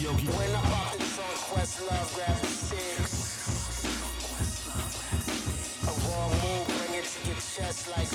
Yogi. 0.00 0.26
When 0.26 0.50
I'm 0.50 0.72
off 0.72 0.92
the 0.92 0.98
trunk, 0.98 1.38
Questlove, 1.48 2.14
grab 2.14 2.36
the 2.40 2.46
six. 2.46 3.08
A 5.82 5.90
raw 6.04 6.28
move, 6.28 6.66
bring 6.68 7.00
it 7.00 7.06
to 7.06 7.18
your 7.28 7.36
chest 7.36 7.88
like. 7.88 8.08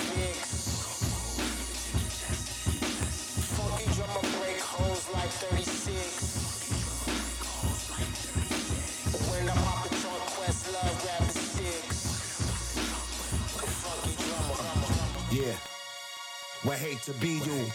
Funky 3.57 3.85
drummer 3.95 4.25
break 4.37 4.59
holes 4.61 5.09
like 5.13 5.29
36. 5.29 6.37
When 9.31 9.49
I'm 9.49 9.57
off 9.57 9.81
the 9.89 9.95
trunk, 10.01 10.23
Questlove, 10.37 11.01
grab 11.01 11.23
the 11.25 11.39
six. 11.39 11.85
Funky 13.81 14.13
drummer. 14.21 15.47
Yeah. 15.47 15.70
We 16.71 16.77
hate 16.77 17.01
to 17.01 17.11
be 17.15 17.33
you. 17.43 17.65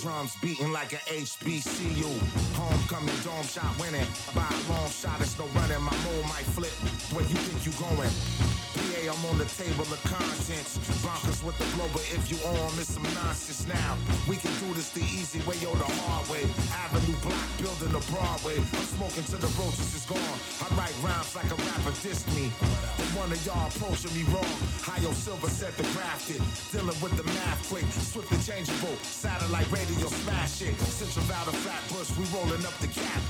Drums 0.00 0.34
beating 0.40 0.72
like 0.72 0.94
an 0.94 1.00
HBCU. 1.00 2.08
Homecoming, 2.56 3.14
dome 3.22 3.44
shot 3.44 3.78
winning. 3.78 4.06
By 4.34 4.40
a 4.40 4.72
long 4.72 4.88
shot, 4.88 5.20
it's 5.20 5.38
no 5.38 5.44
running. 5.48 5.82
My 5.82 5.92
mole 6.04 6.22
might 6.22 6.48
flip. 6.56 6.72
Where 7.12 7.26
you 7.26 7.34
think 7.34 7.66
you 7.66 7.72
going? 7.72 8.47
I'm 9.06 9.22
on 9.30 9.38
the 9.38 9.46
table 9.46 9.86
of 9.86 10.00
contents. 10.02 10.74
Bonkers 11.06 11.44
with 11.46 11.54
the 11.62 11.68
blow, 11.76 11.86
but 11.92 12.02
if 12.10 12.26
you 12.26 12.38
on, 12.42 12.74
it's 12.82 12.90
some 12.90 13.06
nonsense 13.14 13.62
now. 13.70 13.94
We 14.26 14.34
can 14.34 14.50
do 14.58 14.74
this 14.74 14.90
the 14.90 15.06
easy 15.06 15.38
way 15.46 15.54
or 15.62 15.78
the 15.78 15.86
hard 16.02 16.26
way. 16.26 16.42
Avenue 16.74 17.14
block, 17.22 17.46
building 17.62 17.94
the 17.94 18.02
Broadway. 18.10 18.58
I'm 18.58 18.88
smoking 18.98 19.22
till 19.30 19.38
the 19.38 19.52
roaches 19.54 19.94
is 19.94 20.02
gone. 20.02 20.38
I 20.58 20.66
write 20.74 20.96
rhymes 21.06 21.30
like 21.38 21.46
a 21.46 21.58
rapper 21.62 21.94
dissed 22.02 22.26
me. 22.34 22.50
One 23.14 23.30
of 23.30 23.38
y'all 23.46 23.70
approaching 23.70 24.10
me 24.18 24.26
wrong. 24.34 24.58
Hio 24.82 25.14
Silver 25.14 25.46
said 25.46 25.76
the 25.78 25.86
grafted. 25.94 26.42
Dealing 26.74 26.98
with 26.98 27.14
the 27.14 27.26
math 27.38 27.62
quick. 27.70 27.86
Swift 27.94 28.32
and 28.34 28.42
changeable. 28.42 28.98
Satellite 29.06 29.70
radio 29.70 30.10
smash 30.10 30.62
it. 30.66 30.74
Central 30.90 31.22
Valley 31.30 31.54
Flatbush, 31.62 32.10
we 32.18 32.26
rolling 32.34 32.64
up 32.66 32.74
the 32.82 32.90
cap. 32.90 33.22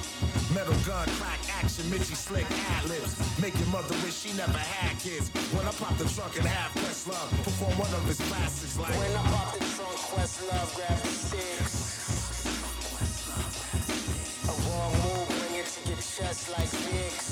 Metal 0.59 0.75
gun, 0.85 1.07
crack 1.23 1.39
action, 1.63 1.89
Mitchy 1.89 2.17
slick 2.17 2.45
ad 2.51 2.85
libs. 2.89 3.15
Make 3.41 3.57
your 3.61 3.69
mother 3.69 3.95
wish 4.03 4.19
she 4.27 4.33
never 4.37 4.59
had 4.59 4.99
kids. 4.99 5.31
When 5.55 5.65
I 5.65 5.71
pop 5.71 5.97
the 5.99 6.05
trunk 6.11 6.37
and 6.37 6.47
have 6.47 6.73
Questlove 6.83 7.31
perform 7.45 7.79
one 7.79 7.95
of 7.95 8.05
his 8.07 8.19
classics 8.27 8.77
like. 8.77 8.91
When 8.91 9.13
I 9.17 9.23
pop 9.31 9.55
the 9.55 9.61
trunk, 9.61 9.97
Questlove, 10.11 10.75
grab 10.75 10.99
the 10.99 11.15
six. 11.31 11.63
A 14.51 14.53
raw 14.67 14.91
move, 14.99 15.29
bring 15.29 15.61
it 15.61 15.67
to 15.67 15.81
your 15.91 15.99
chest 15.99 16.51
like 16.51 16.67
Vicks. 16.91 17.28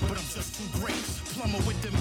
But 0.00 0.18
I'm 0.18 0.28
just 0.30 0.54
too 0.56 0.68
great. 0.78 1.02
Plumber 1.34 1.62
with 1.66 1.80
them 1.82 1.96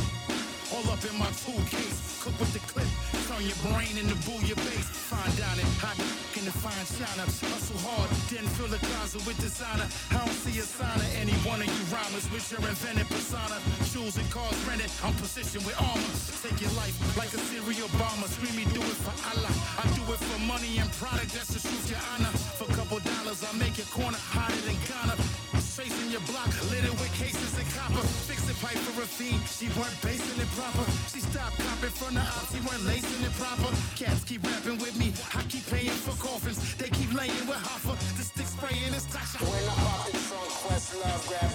all 0.71 0.87
up 0.87 1.03
in 1.03 1.15
my 1.19 1.27
tool 1.43 1.59
case. 1.67 2.19
Cook 2.23 2.37
with 2.39 2.53
the 2.53 2.63
clip, 2.71 2.87
turn 3.27 3.43
your 3.43 3.59
brain 3.67 3.97
into 3.97 4.15
booyah 4.23 4.55
base. 4.55 4.87
Find 5.09 5.31
down 5.35 5.57
it, 5.59 5.67
hot 5.83 5.97
in 6.37 6.45
the 6.45 6.53
fine 6.53 6.85
china. 6.95 7.27
Hustle 7.27 7.81
hard, 7.83 8.09
then 8.31 8.45
fill 8.55 8.71
the 8.71 8.79
closet 8.79 9.25
with 9.27 9.35
designer. 9.41 9.87
I 10.13 10.23
don't 10.23 10.37
see 10.45 10.55
a 10.61 10.65
sign 10.65 10.95
of 10.95 11.11
any 11.19 11.35
one 11.43 11.59
of 11.59 11.67
you 11.67 11.83
rhymers 11.91 12.25
with 12.31 12.45
your 12.53 12.63
invented 12.63 13.09
persona. 13.09 13.57
Shoes 13.91 14.15
and 14.15 14.27
cars 14.31 14.55
rented, 14.63 14.91
I'm 15.03 15.13
positioned 15.19 15.65
with 15.65 15.75
armor. 15.81 16.13
Take 16.39 16.61
your 16.61 16.73
life 16.79 16.95
like 17.17 17.33
a 17.33 17.41
serial 17.51 17.89
bomber. 17.99 18.29
Scream 18.31 18.55
me, 18.55 18.65
do 18.71 18.79
it 18.79 18.99
for 19.03 19.15
Allah. 19.33 19.51
I 19.81 19.83
do 19.97 20.03
it 20.13 20.21
for 20.21 20.39
money 20.47 20.79
and 20.79 20.87
product, 21.01 21.35
that's 21.35 21.51
the 21.51 21.59
truth, 21.59 21.89
your 21.89 22.03
honor. 22.15 22.31
For 22.55 22.69
a 22.69 22.73
couple 22.77 23.01
dollars, 23.01 23.43
I 23.43 23.51
make 23.57 23.75
your 23.81 23.89
corner 23.91 24.21
hotter 24.31 24.61
than 24.63 24.77
Ghana. 24.87 25.17
Chasing 25.71 26.11
your 26.11 26.21
block, 26.29 26.51
littered 26.69 26.93
with 26.99 27.11
cases. 27.17 27.40
Pipe 28.71 28.79
for 28.87 29.03
a 29.03 29.05
fee, 29.05 29.35
she 29.51 29.67
weren't 29.75 29.99
basing 30.01 30.39
it 30.39 30.47
proper. 30.55 30.87
She 31.11 31.19
stopped 31.19 31.59
copping 31.59 31.91
from 31.91 32.15
the 32.15 32.23
ops, 32.23 32.55
she 32.55 32.61
weren't 32.63 32.87
lacing 32.87 33.19
it 33.19 33.35
proper. 33.35 33.67
Cats 33.99 34.23
keep 34.23 34.47
rapping 34.47 34.79
with 34.79 34.95
me, 34.95 35.11
I 35.35 35.43
keep 35.51 35.67
paying 35.67 35.91
for 35.91 36.15
coffins. 36.15 36.55
They 36.79 36.87
keep 36.87 37.11
laying 37.11 37.45
with 37.51 37.59
Hoffa, 37.59 37.99
the 38.15 38.23
stick 38.23 38.47
spraying 38.47 38.95
is 38.95 39.03
Tasha. 39.11 39.43
When 39.43 39.59
I 39.67 39.75
pop 39.75 40.07
the 40.07 40.15
trunk, 40.23 40.47
Questlove, 40.63 41.27
grab 41.27 41.50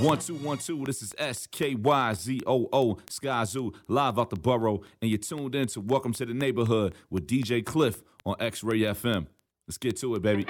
One 0.00 0.18
two 0.18 0.34
one 0.36 0.56
two. 0.56 0.82
This 0.86 1.02
is 1.02 1.14
S 1.18 1.46
K 1.46 1.74
Y 1.74 2.14
Z 2.14 2.40
O 2.46 2.70
O 2.72 2.94
Skyzoo 3.06 3.74
live 3.86 4.18
out 4.18 4.30
the 4.30 4.36
borough, 4.36 4.80
and 5.02 5.10
you're 5.10 5.18
tuned 5.18 5.54
in 5.54 5.66
to 5.68 5.80
Welcome 5.82 6.14
to 6.14 6.24
the 6.24 6.32
Neighborhood 6.32 6.94
with 7.10 7.26
DJ 7.26 7.62
Klyph 7.62 8.00
on 8.24 8.34
X 8.40 8.64
Ray 8.64 8.78
FM. 8.78 9.26
Let's 9.68 9.76
get 9.76 9.98
to 9.98 10.14
it, 10.14 10.22
baby. 10.22 10.46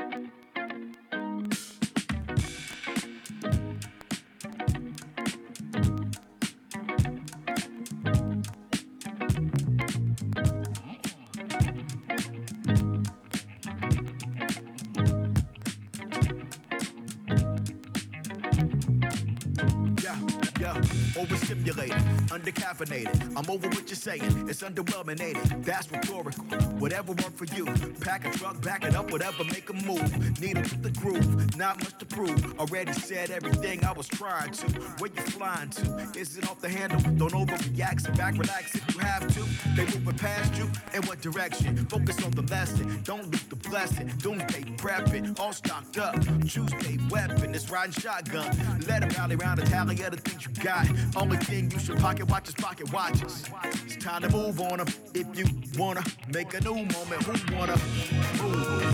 Undercaffeinated. 22.80 23.19
I'm 23.36 23.48
over 23.48 23.68
what 23.68 23.88
you're 23.88 23.96
saying, 23.96 24.48
it's 24.48 24.62
underwhelminated. 24.62 25.64
That's 25.64 25.90
rhetorical. 25.90 26.44
Whatever 26.78 27.12
worked 27.12 27.36
for 27.36 27.44
you, 27.56 27.66
pack 28.00 28.26
a 28.26 28.30
truck, 28.30 28.60
back 28.62 28.84
it 28.84 28.96
up, 28.96 29.10
whatever, 29.12 29.44
make 29.44 29.68
a 29.70 29.74
move. 29.74 30.40
Need 30.40 30.56
to 30.56 30.62
get 30.62 30.82
the 30.82 30.90
groove, 30.90 31.56
not 31.56 31.78
much 31.78 31.98
to 31.98 32.06
prove. 32.06 32.58
Already 32.58 32.92
said 32.92 33.30
everything 33.30 33.84
I 33.84 33.92
was 33.92 34.08
trying 34.08 34.52
to. 34.52 34.66
Where 34.98 35.10
you 35.14 35.22
flying 35.22 35.70
to? 35.70 36.08
Is 36.18 36.36
it 36.38 36.48
off 36.50 36.60
the 36.60 36.68
handle? 36.68 37.00
Don't 37.16 37.32
overreact, 37.32 38.00
sit 38.00 38.16
back, 38.16 38.34
relax 38.36 38.74
if 38.74 38.94
you 38.94 39.00
have 39.00 39.26
to. 39.34 39.44
They 39.76 39.84
moving 39.84 40.16
past 40.16 40.56
you, 40.56 40.70
in 40.94 41.02
what 41.06 41.20
direction? 41.20 41.76
Focus 41.86 42.22
on 42.24 42.32
the 42.32 42.42
lesson, 42.42 43.00
don't 43.04 43.30
lose 43.30 43.44
the 43.44 43.56
blessing. 43.56 44.10
Don't 44.18 44.30
Doomsday 44.38 44.62
prepping, 44.76 45.38
all 45.40 45.52
stocked 45.52 45.98
up. 45.98 46.14
Tuesday 46.46 46.98
weapon, 47.10 47.54
it's 47.54 47.70
riding 47.70 47.92
shotgun. 47.92 48.56
Let 48.86 49.02
it 49.02 49.16
rally 49.16 49.36
around 49.36 49.58
the 49.58 49.66
tally 49.66 50.00
of 50.02 50.10
the 50.12 50.16
things 50.18 50.46
you 50.46 50.52
got. 50.62 50.86
Only 51.16 51.36
thing 51.38 51.70
you 51.70 51.78
should 51.78 51.98
pocket 51.98 52.28
watch 52.28 52.48
is 52.48 52.54
pocket 52.54 52.92
watches. 53.22 53.44
It's 53.86 53.96
time 53.96 54.22
to 54.22 54.28
move 54.30 54.60
on 54.60 54.78
them. 54.78 54.86
If 55.14 55.26
you 55.36 55.46
wanna 55.78 56.02
make 56.32 56.54
a 56.54 56.60
new 56.60 56.74
moment, 56.74 57.22
who 57.22 57.56
wanna 57.56 57.76
move? 57.76 58.90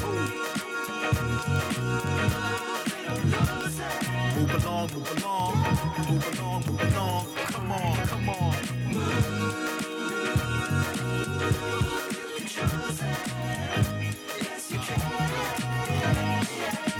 Move 4.37 4.64
along, 4.64 4.91
move 4.92 5.25
along, 5.25 5.56
move 6.09 6.38
along, 6.38 6.62
move 6.66 6.94
along. 6.94 7.26
Come 7.37 7.72
on, 7.72 7.97
come 8.06 8.28
on. 8.28 8.54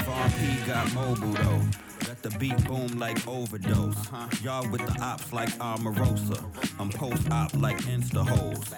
Von 0.05 0.31
P 0.33 0.67
got 0.67 0.95
mobile 0.95 1.33
though. 1.33 1.86
The 2.27 2.39
beat 2.41 2.65
boom 2.65 2.99
like 2.99 3.25
overdose. 3.29 3.95
Uh-huh. 3.95 4.27
Y'all 4.43 4.69
with 4.73 4.85
the 4.85 5.01
ops 5.01 5.33
like 5.33 5.49
Omarosa. 5.61 6.43
I'm 6.81 6.91
post 6.91 7.31
op 7.31 7.55
like 7.55 7.77
Insta 7.85 8.27
hoes. 8.27 8.75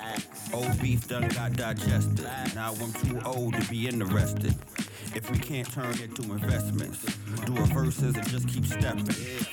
Old 0.53 0.78
beef 0.83 1.09
done 1.09 1.28
got 1.28 1.54
digested. 1.54 2.28
Now 2.54 2.74
I'm 2.74 2.92
too 2.92 3.18
old 3.24 3.54
to 3.54 3.71
be 3.71 3.89
interested. 3.89 4.54
If 5.15 5.31
we 5.31 5.39
can't 5.39 5.71
turn 5.72 5.95
it 6.01 6.15
to 6.16 6.22
investments, 6.22 7.05
do 7.45 7.57
a 7.57 7.66
verses 7.66 8.15
and 8.16 8.28
just 8.28 8.49
keep 8.49 8.65
stepping. 8.65 9.07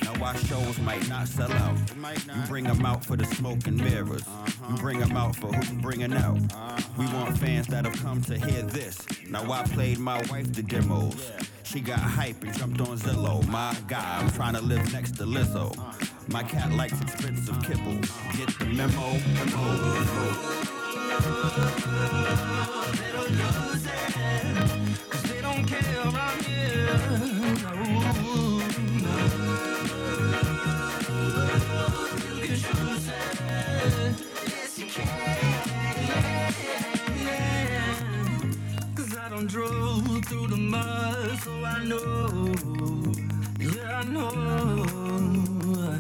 Now 0.04 0.26
our 0.26 0.38
shows 0.38 0.78
might 0.80 1.08
not 1.10 1.28
sell 1.28 1.52
out. 1.52 1.78
You 1.90 2.42
bring 2.48 2.66
them 2.66 2.86
out 2.86 3.04
for 3.06 3.16
the 3.16 3.26
smoke 3.26 3.66
and 3.68 3.78
mirrors. 3.78 4.24
You 4.70 4.76
bring 4.78 5.00
them 5.00 5.16
out 5.18 5.36
for 5.36 5.48
who 5.48 5.76
you 5.76 5.82
bringing 5.82 6.14
out. 6.14 6.38
We 6.98 7.06
want 7.08 7.38
fans 7.38 7.68
that 7.68 7.86
have 7.86 8.02
come 8.02 8.22
to 8.24 8.38
hear 8.38 8.62
this. 8.64 9.06
Now 9.30 9.52
I 9.52 9.64
played 9.64 10.00
my 10.00 10.18
wife 10.30 10.54
the 10.54 10.64
demos. 10.64 11.32
She 11.64 11.80
got 11.82 12.00
hype 12.00 12.42
and 12.44 12.54
jumped 12.58 12.82
on 12.82 12.98
Zillow. 12.98 13.46
My 13.48 13.76
God, 13.88 14.24
I'm 14.24 14.32
trying 14.32 14.54
to 14.54 14.62
live 14.62 14.94
next 14.94 15.18
to 15.18 15.24
Lizzo. 15.24 15.76
My 16.30 16.44
cat 16.44 16.72
likes 16.72 17.00
expensive 17.02 17.62
kibble. 17.64 18.00
Get 18.38 18.58
the 18.60 18.66
memo, 18.66 19.20
Cause 23.38 23.75
know, 41.86 42.52
yeah, 43.60 44.00
I 44.00 44.04
know. 44.06 45.98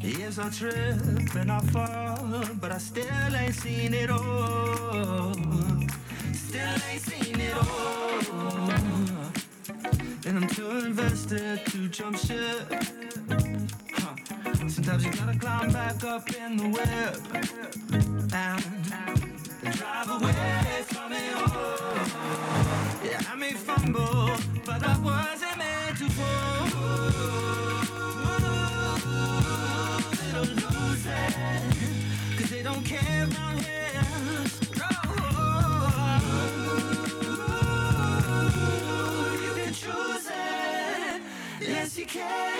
Yes, 0.00 0.38
I 0.38 0.50
trip 0.50 1.34
and 1.34 1.50
I 1.50 1.60
fall, 1.60 2.44
but 2.60 2.70
I 2.72 2.78
still 2.78 3.36
ain't 3.36 3.54
seen 3.54 3.94
it 3.94 4.10
all. 4.10 5.34
Still 6.32 6.76
ain't 6.90 7.02
seen 7.02 7.40
it 7.40 7.54
all. 7.54 8.20
And 10.26 10.38
I'm 10.38 10.48
too 10.48 10.70
invested 10.86 11.66
to 11.66 11.88
jump 11.88 12.16
ship. 12.16 12.72
Sometimes 14.68 15.04
you 15.04 15.12
gotta 15.12 15.38
climb 15.38 15.72
back 15.72 16.04
up 16.04 16.28
in 16.34 16.56
the 16.56 16.68
web 16.68 17.20
and 18.32 19.45
drive 19.72 20.10
away 20.10 20.84
from 20.86 21.12
it 21.12 21.34
all. 21.34 21.50
Yeah, 23.04 23.20
I 23.30 23.36
may 23.36 23.52
fumble, 23.52 24.30
but 24.64 24.82
I 24.82 24.98
wasn't 24.98 25.56
meant 25.58 25.98
to 25.98 26.10
fall. 26.10 26.66
They 30.16 30.32
don't 30.32 30.54
lose 30.54 31.06
they 32.50 32.62
don't 32.62 32.84
care 32.84 33.22
around 33.24 33.58
here. 33.60 34.02
Oh, 39.18 39.38
you 39.42 39.52
can 39.62 39.72
choose 39.72 40.26
it. 40.26 41.22
Yes, 41.60 41.98
you 41.98 42.06
can. 42.06 42.55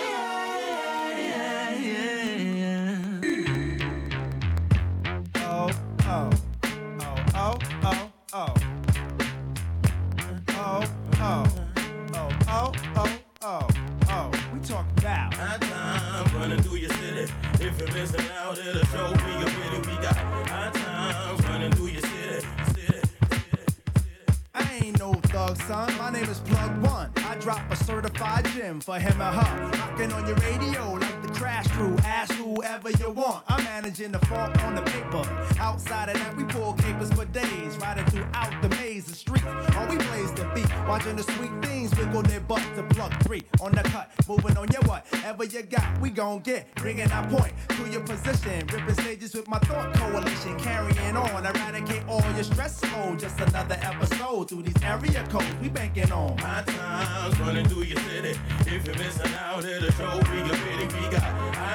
Name 26.21 26.29
is 26.29 26.39
Plug 26.39 26.83
One. 26.83 27.11
I 27.17 27.35
drop 27.35 27.71
a 27.71 27.75
certified 27.75 28.45
gem 28.45 28.79
for 28.79 28.97
him 28.97 29.21
or 29.21 29.25
her. 29.25 29.69
Rocking 29.77 30.11
on 30.13 30.25
your 30.25 30.35
radio 30.37 30.93
like 30.93 31.16
Crash 31.37 31.67
Crew. 31.67 31.95
Ask 32.03 32.33
whoever 32.33 32.89
you 32.89 33.11
want. 33.11 33.43
I'm 33.47 33.63
managing 33.63 34.11
the 34.11 34.17
funk 34.25 34.57
on 34.63 34.73
the 34.73 34.81
paper. 34.81 35.21
Outside 35.59 36.09
of 36.09 36.15
that, 36.15 36.35
we 36.35 36.43
pull 36.45 36.73
capers 36.73 37.11
for 37.13 37.25
days. 37.25 37.77
Riding 37.77 38.05
throughout 38.05 38.59
the 38.63 38.69
maze 38.69 39.07
of 39.07 39.15
streets. 39.15 39.45
All 39.75 39.87
we 39.87 39.97
blaze 39.97 40.33
the 40.33 40.49
beat. 40.55 40.67
Watching 40.87 41.15
the 41.15 41.21
sweet 41.21 41.51
things 41.61 41.95
wiggle 41.95 42.23
their 42.23 42.39
butt 42.39 42.63
to 42.75 42.81
plug 42.83 43.13
three. 43.23 43.43
On 43.61 43.71
the 43.71 43.83
cut, 43.83 44.09
moving 44.27 44.57
on 44.57 44.67
your 44.71 44.81
whatever 44.83 45.43
you 45.43 45.61
got. 45.61 46.01
We 46.01 46.09
gon' 46.09 46.39
get. 46.39 46.73
Bringing 46.73 47.11
our 47.11 47.27
point 47.27 47.53
to 47.69 47.87
your 47.87 48.01
position. 48.01 48.65
Ripping 48.73 48.95
stages 48.95 49.35
with 49.35 49.47
my 49.47 49.59
thought 49.59 49.93
coalition. 49.93 50.57
Carrying 50.57 51.15
on. 51.15 51.45
Eradicate 51.45 52.03
all 52.07 52.23
your 52.33 52.43
stress. 52.43 52.81
mode. 52.91 53.19
just 53.19 53.39
another 53.39 53.77
episode 53.83 54.49
through 54.49 54.63
these 54.63 54.83
area 54.83 55.23
codes. 55.29 55.45
We 55.61 55.69
banking 55.69 56.11
on. 56.11 56.35
My 56.37 56.63
times 56.63 57.39
running 57.39 57.67
through 57.67 57.83
your 57.83 57.99
city. 57.99 58.39
If 58.61 58.87
you're 58.87 58.97
missing 58.97 59.31
out, 59.39 59.63
it'll 59.63 59.91
show 59.91 60.17
we 60.31 60.39
a 60.39 60.43
really 60.43 60.87
we 60.87 61.09
got 61.09 61.26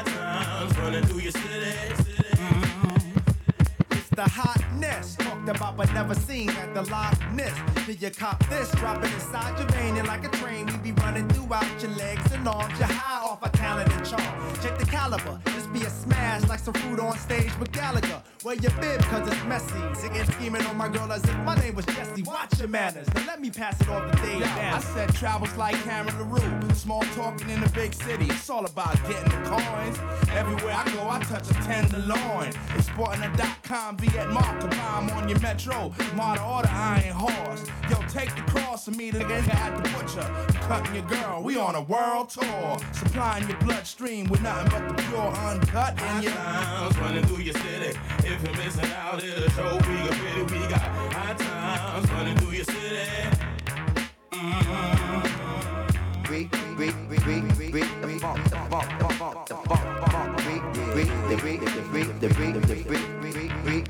times 0.06 0.78
running 0.78 1.04
through 1.04 1.20
your 1.20 1.32
city. 1.32 1.72
It's 3.90 4.08
the 4.10 4.22
hotness 4.22 5.16
talked 5.16 5.48
about 5.48 5.76
but 5.76 5.92
never 5.92 6.14
seen 6.14 6.50
at 6.50 6.74
the 6.74 6.82
Loch. 6.90 7.18
Did 7.86 8.00
you 8.00 8.10
cop 8.10 8.38
this? 8.48 8.70
Dropping 8.72 9.12
inside 9.12 9.58
your 9.58 9.68
vein 9.68 9.96
and 9.96 10.06
like 10.06 10.24
a 10.24 10.28
train. 10.36 10.66
We 10.66 10.92
be 10.92 10.92
running 11.02 11.28
throughout 11.28 11.82
your 11.82 11.90
legs 11.92 12.30
and 12.32 12.46
arms. 12.46 12.78
You're 12.78 12.88
high 12.88 13.28
off 13.28 13.42
a 13.42 13.48
talent 13.48 13.92
and 13.92 14.06
charm. 14.06 14.54
Check 14.62 14.78
the 14.78 14.86
caliber. 14.86 15.40
just 15.46 15.72
be 15.72 15.82
a 15.82 15.90
smash 15.90 16.48
like 16.48 16.60
some 16.60 16.74
fruit 16.74 17.00
on 17.00 17.18
stage 17.18 17.50
with 17.58 17.72
Gallagher. 17.72 18.22
Wear 18.44 18.56
your 18.56 18.72
bib 18.80 19.00
cause 19.02 19.28
it's 19.28 19.44
messy. 19.44 19.78
Singing, 19.94 20.24
scheming 20.24 20.66
on 20.66 20.76
my 20.76 20.88
girl 20.88 21.12
as 21.12 21.22
if 21.22 21.36
my 21.38 21.54
name 21.56 21.76
was 21.76 21.86
Jesse. 21.86 22.22
Watch 22.22 22.58
your 22.58 22.66
manners. 22.66 23.06
Now 23.14 23.24
let 23.26 23.40
me 23.40 23.50
pass 23.50 23.80
it 23.80 23.88
off 23.88 24.10
to 24.10 24.16
Dave 24.22 24.40
Yo, 24.40 24.46
I 24.46 24.80
said 24.80 25.14
travels 25.14 25.54
like 25.56 25.76
Cameron 25.84 26.18
LaRue. 26.18 26.74
Small 26.74 27.02
talking 27.14 27.48
in 27.50 27.60
the 27.60 27.68
big 27.68 27.94
city. 27.94 28.24
It's 28.24 28.50
all 28.50 28.64
about 28.64 28.94
getting 29.08 29.30
the 29.30 29.48
coins. 29.48 29.98
Everywhere 30.30 30.74
I 30.74 30.84
go, 30.92 31.08
I 31.08 31.20
touch 31.22 31.48
a 31.50 31.54
tenderloin. 31.62 32.52
Exporting 32.74 33.22
a 33.22 33.36
dot 33.36 33.62
com 33.62 33.96
Viet 33.98 34.28
Mark 34.30 34.60
to 34.60 34.66
bomb 34.76 35.10
on 35.10 35.28
your 35.28 35.38
metro. 35.38 35.94
Model 36.16 36.44
order 36.44 36.68
iron 36.68 37.12
horse. 37.14 37.64
Yo, 37.88 37.96
take 38.08 38.34
the 38.34 38.42
cross 38.50 38.88
and 38.88 38.96
meet 38.96 39.14
again 39.14 39.48
at 39.50 39.76
the 39.76 39.88
butcher. 39.90 40.28
Cutting 40.66 40.96
your 40.96 41.04
girl, 41.04 41.42
we 41.44 41.56
on 41.56 41.76
a 41.76 41.82
world 41.82 42.30
tour. 42.30 42.76
Supplying 42.92 43.48
your 43.48 43.58
bloodstream 43.58 44.28
with 44.28 44.42
nothing 44.42 44.68
but 44.70 44.96
the 44.96 45.02
pure 45.04 45.30
uncut 45.30 45.96
High 46.00 46.16
in 46.16 46.22
your. 46.24 46.32
times 46.32 46.98
running 46.98 47.24
through 47.26 47.44
your 47.44 47.54
city. 47.54 47.96
If 48.32 48.42
you're 48.44 48.56
missing 48.56 48.90
out, 48.92 49.22
it'll 49.22 49.50
show 49.50 49.76
we 49.76 49.94
a 49.94 50.10
really 50.10 50.42
we 50.44 50.58
got 50.66 50.80
high 50.80 51.34
times 51.34 52.10
running 52.12 52.36
through 52.38 52.52
your 52.52 52.64
city. 52.64 52.80
The 56.22 56.38
funk, 58.20 58.42
the 58.48 58.56
funk, 58.70 58.88
the 58.98 59.08
funk, 59.18 59.48
the 59.48 59.56
funk, 60.10 60.30
the 60.38 60.54
the 61.28 61.36
the 61.36 61.50
the 62.20 62.28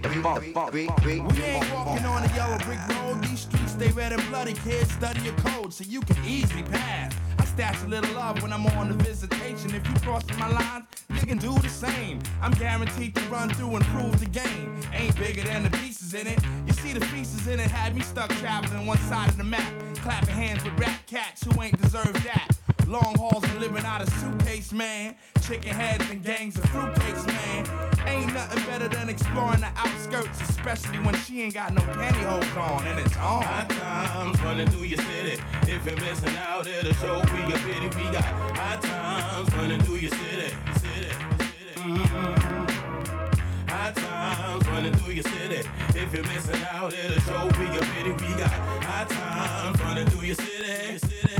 the 0.02 0.10
funk. 0.52 0.72
We 0.72 0.80
ain't 1.12 1.70
walking 1.72 2.04
on 2.04 2.24
a 2.24 2.26
yellow 2.34 2.58
brick 2.58 2.80
road. 2.88 3.22
These 3.22 3.40
streets 3.42 3.61
stay 3.72 3.90
red 3.92 4.12
and 4.12 4.22
bloody. 4.28 4.52
Kids 4.52 4.92
study 4.92 5.20
your 5.22 5.34
code 5.34 5.72
so 5.72 5.84
you 5.84 6.00
can 6.02 6.16
easily 6.24 6.62
pass. 6.64 7.14
I 7.38 7.44
stash 7.44 7.82
a 7.84 7.88
little 7.88 8.14
love 8.14 8.42
when 8.42 8.52
I'm 8.52 8.66
on 8.78 8.88
the 8.88 9.04
visitation. 9.04 9.74
If 9.74 9.86
you 9.88 9.94
crossing 10.00 10.38
my 10.38 10.48
lines, 10.48 10.84
you 11.10 11.26
can 11.26 11.38
do 11.38 11.52
the 11.58 11.68
same. 11.68 12.20
I'm 12.40 12.52
guaranteed 12.52 13.14
to 13.16 13.22
run 13.22 13.48
through 13.50 13.76
and 13.76 13.84
prove 13.86 14.20
the 14.20 14.26
game. 14.26 14.80
Ain't 14.92 15.16
bigger 15.16 15.42
than 15.42 15.64
the 15.64 15.70
pieces 15.70 16.14
in 16.14 16.26
it. 16.26 16.38
You 16.66 16.72
see 16.74 16.92
the 16.92 17.04
pieces 17.06 17.46
in 17.48 17.60
it 17.60 17.70
had 17.70 17.94
me 17.96 18.02
stuck 18.02 18.30
traveling 18.36 18.86
one 18.86 18.98
side 18.98 19.30
of 19.30 19.38
the 19.38 19.44
map. 19.44 19.72
Clapping 19.96 20.34
hands 20.34 20.64
with 20.64 20.78
rap 20.78 21.06
cats 21.06 21.44
who 21.44 21.62
ain't 21.62 21.80
deserved 21.80 22.22
that. 22.24 22.48
Long 22.86 23.14
hauls 23.16 23.42
and 23.44 23.58
living 23.58 23.84
out 23.84 24.02
of 24.02 24.08
suitcase, 24.14 24.72
man. 24.72 25.14
Chicken 25.40 25.74
heads 25.74 26.04
and 26.10 26.22
gangs 26.22 26.58
of 26.58 26.64
fruitcakes, 26.64 27.26
man. 27.26 27.66
Ain't 28.06 28.34
nothing 28.34 28.64
better 28.64 28.88
than 28.88 29.08
exploring 29.08 29.60
the 29.60 29.70
outskirts, 29.76 30.40
especially 30.42 30.98
when 30.98 31.14
she 31.16 31.42
ain't 31.42 31.54
got 31.54 31.72
no 31.72 31.80
pantyhose 31.80 32.56
on 32.56 32.86
and 32.86 32.98
it's 33.00 33.16
on. 33.16 33.61
High 33.62 33.68
times 33.68 34.42
running 34.42 34.66
through 34.70 34.86
your 34.86 34.98
city. 34.98 35.40
If 35.68 35.86
you're 35.86 35.94
missing 36.00 36.36
out, 36.36 36.66
it'll 36.66 36.92
show 36.94 37.22
we 37.32 37.42
a 37.44 37.56
pity. 37.58 37.86
We 37.96 38.10
got 38.10 38.24
high 38.24 38.76
times 38.80 39.54
running 39.54 39.80
through 39.82 39.98
your 39.98 40.10
city. 40.10 40.52
city, 40.80 41.10
city. 41.38 41.76
Mm-hmm. 41.76 43.68
High 43.68 43.92
times 43.92 44.66
running 44.66 44.92
through 44.94 45.14
your 45.14 45.22
city. 45.22 45.68
If 45.94 46.12
you're 46.12 46.24
missing 46.24 46.60
out, 46.72 46.92
it'll 46.92 47.20
show 47.20 47.44
we 47.56 47.66
a 47.66 47.80
pity. 47.94 48.10
We 48.10 48.34
got 48.34 48.50
high 48.50 49.04
times 49.04 49.80
running 49.80 50.06
through 50.06 50.26
your 50.26 50.34
city. 50.34 50.98
city. 50.98 51.31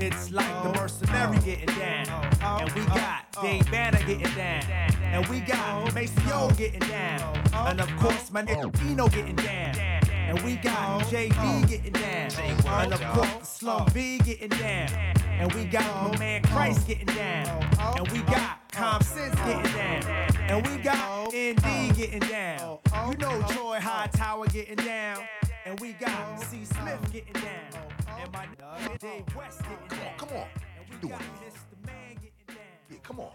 It's 0.00 0.30
like 0.30 0.62
the 0.62 0.78
mercenary 0.78 1.38
getting 1.40 1.74
down. 1.76 2.08
And 2.40 2.70
we 2.72 2.84
got 2.86 3.26
Dave 3.42 3.68
Banner 3.68 3.98
getting 3.98 4.32
down. 4.36 4.62
And 5.02 5.26
we 5.26 5.40
got 5.40 5.88
Maseo 5.88 6.56
getting 6.56 6.88
down. 6.88 7.36
And 7.52 7.80
of 7.80 7.90
course, 7.96 8.30
my 8.30 8.42
nigga 8.42 8.72
Pino 8.78 9.08
getting 9.08 9.34
down. 9.34 9.76
And 9.76 10.40
we 10.42 10.54
got 10.56 11.02
JD 11.06 11.68
getting 11.68 11.92
down. 11.92 12.30
And 12.82 12.92
of 12.92 13.02
course, 13.12 13.48
Slum 13.48 13.88
V 13.90 14.18
getting 14.18 14.50
down. 14.50 14.88
And 15.40 15.52
we 15.54 15.64
got 15.64 16.12
my 16.12 16.18
man 16.18 16.42
Christ 16.42 16.86
getting 16.86 17.06
down. 17.06 17.48
And 17.96 18.08
we 18.12 18.20
got 18.20 18.58
Com 18.70 19.02
Sense 19.02 19.34
getting 19.34 19.72
down. 19.72 20.04
And 20.48 20.66
we 20.66 20.76
got 20.76 21.26
ND 21.34 21.96
getting 21.96 22.20
down. 22.20 22.78
You 23.10 23.16
know 23.18 23.42
Troy 23.48 23.80
Hightower 23.80 24.46
getting 24.46 24.76
down. 24.76 25.18
And 25.66 25.80
we 25.80 25.92
got 25.94 26.40
C. 26.44 26.64
Smith 26.64 27.12
getting 27.12 27.32
down. 27.32 27.97
And 28.20 28.32
my 28.32 28.46
nigga 28.46 28.98
Dave 28.98 29.36
West 29.36 29.60
getting 29.62 29.98
down. 29.98 30.18
Come 30.18 30.28
on. 30.30 30.46
And 30.78 30.88
we 30.90 30.96
doing 31.00 31.12
got 31.12 31.20
it. 31.20 31.86
Man 31.86 32.14
getting 32.14 32.30
down. 32.46 32.56
Yeah, 32.90 32.98
come 33.02 33.20
on. 33.20 33.30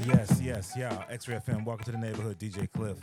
Yes, 0.06 0.38
yes, 0.42 0.72
yeah. 0.76 1.04
X-Ray 1.08 1.36
FM. 1.36 1.64
Welcome 1.64 1.86
to 1.86 1.92
the 1.92 1.98
neighborhood, 1.98 2.38
DJ 2.38 2.68
Klyph. 2.70 2.98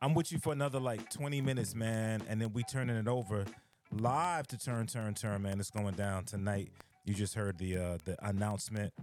I'm 0.00 0.14
with 0.14 0.32
you 0.32 0.38
for 0.38 0.54
another 0.54 0.80
like 0.80 1.10
20 1.10 1.42
minutes, 1.42 1.74
man, 1.74 2.22
and 2.30 2.40
then 2.40 2.54
we 2.54 2.62
turning 2.62 2.96
it 2.96 3.06
over. 3.06 3.44
live 3.92 4.46
to 4.46 4.56
Turn 4.56 4.86
Turn 4.86 5.12
Turn, 5.12 5.42
man. 5.42 5.60
It's 5.60 5.70
going 5.70 5.94
down 5.96 6.24
tonight. 6.24 6.70
You 7.04 7.12
just 7.12 7.34
heard 7.34 7.58
the 7.58 7.76
uh, 7.76 7.98
the 8.06 8.16
announcement. 8.26 8.94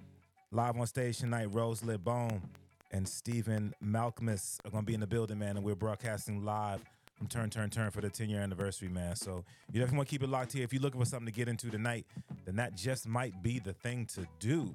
Live 0.51 0.77
on 0.79 0.87
stage 0.87 1.19
tonight, 1.19 1.49
Rose 1.51 1.81
Bone 1.81 2.41
and 2.89 3.07
Stephen 3.07 3.75
Malkmus 3.83 4.57
are 4.65 4.71
going 4.71 4.83
to 4.83 4.87
be 4.87 4.95
in 4.95 5.01
the 5.01 5.07
building, 5.07 5.37
man, 5.37 5.57
and 5.57 5.63
we're 5.63 5.75
broadcasting 5.75 6.43
live 6.43 6.83
from 7.15 7.27
Turn 7.27 7.51
Turn 7.51 7.69
Turn 7.69 7.91
for 7.91 8.01
the 8.01 8.09
10 8.09 8.29
year 8.29 8.41
anniversary, 8.41 8.89
man. 8.89 9.15
So 9.15 9.45
you 9.71 9.79
definitely 9.79 9.97
want 9.97 10.09
to 10.09 10.11
keep 10.11 10.23
it 10.23 10.29
locked 10.29 10.53
here. 10.53 10.63
If 10.63 10.73
you're 10.73 10.81
looking 10.81 10.99
for 10.99 11.05
something 11.05 11.27
to 11.27 11.31
get 11.31 11.47
into 11.47 11.69
tonight, 11.69 12.07
then 12.45 12.55
that 12.55 12.73
just 12.73 13.07
might 13.07 13.43
be 13.43 13.59
the 13.59 13.73
thing 13.73 14.07
to 14.15 14.25
do. 14.39 14.73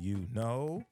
You 0.00 0.26
know? 0.34 0.84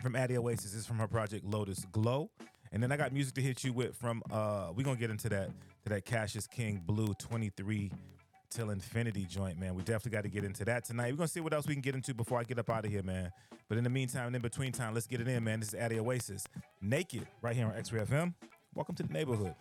from 0.00 0.16
Adi 0.16 0.38
Oasis. 0.38 0.72
This 0.72 0.80
is 0.80 0.86
from 0.86 0.96
her 0.96 1.06
project 1.06 1.44
Lotus 1.44 1.84
Glow. 1.92 2.30
And 2.72 2.82
then 2.82 2.92
I 2.92 2.96
got 2.96 3.12
music 3.12 3.34
to 3.34 3.40
hit 3.40 3.64
you 3.64 3.72
with 3.72 3.96
from 3.96 4.22
uh 4.30 4.72
we're 4.74 4.84
gonna 4.84 4.96
get 4.96 5.10
into 5.10 5.28
that 5.30 5.50
to 5.84 5.88
that 5.90 6.04
Cashus 6.04 6.48
King 6.48 6.82
Blu 6.84 7.14
23 7.18 7.90
till 8.50 8.70
infinity 8.70 9.26
joint, 9.28 9.58
man. 9.58 9.74
We 9.74 9.82
definitely 9.82 10.12
got 10.12 10.22
to 10.22 10.28
get 10.30 10.44
into 10.44 10.64
that 10.66 10.84
tonight. 10.84 11.12
We're 11.12 11.18
gonna 11.18 11.28
see 11.28 11.40
what 11.40 11.52
else 11.52 11.66
we 11.66 11.74
can 11.74 11.82
get 11.82 11.94
into 11.94 12.14
before 12.14 12.38
I 12.38 12.44
get 12.44 12.58
up 12.58 12.70
out 12.70 12.84
of 12.84 12.90
here, 12.90 13.02
man. 13.02 13.30
But 13.68 13.78
in 13.78 13.84
the 13.84 13.90
meantime, 13.90 14.34
in 14.34 14.40
between 14.40 14.72
time, 14.72 14.94
let's 14.94 15.06
get 15.06 15.20
it 15.20 15.28
in, 15.28 15.44
man. 15.44 15.60
This 15.60 15.74
is 15.74 15.80
Adi 15.80 15.98
Oasis, 15.98 16.46
Naked, 16.80 17.26
right 17.42 17.54
here 17.54 17.66
on 17.66 17.76
X-Ray 17.76 18.00
FM. 18.00 18.34
Welcome 18.74 18.94
to 18.96 19.02
the 19.02 19.12
neighborhood. 19.12 19.54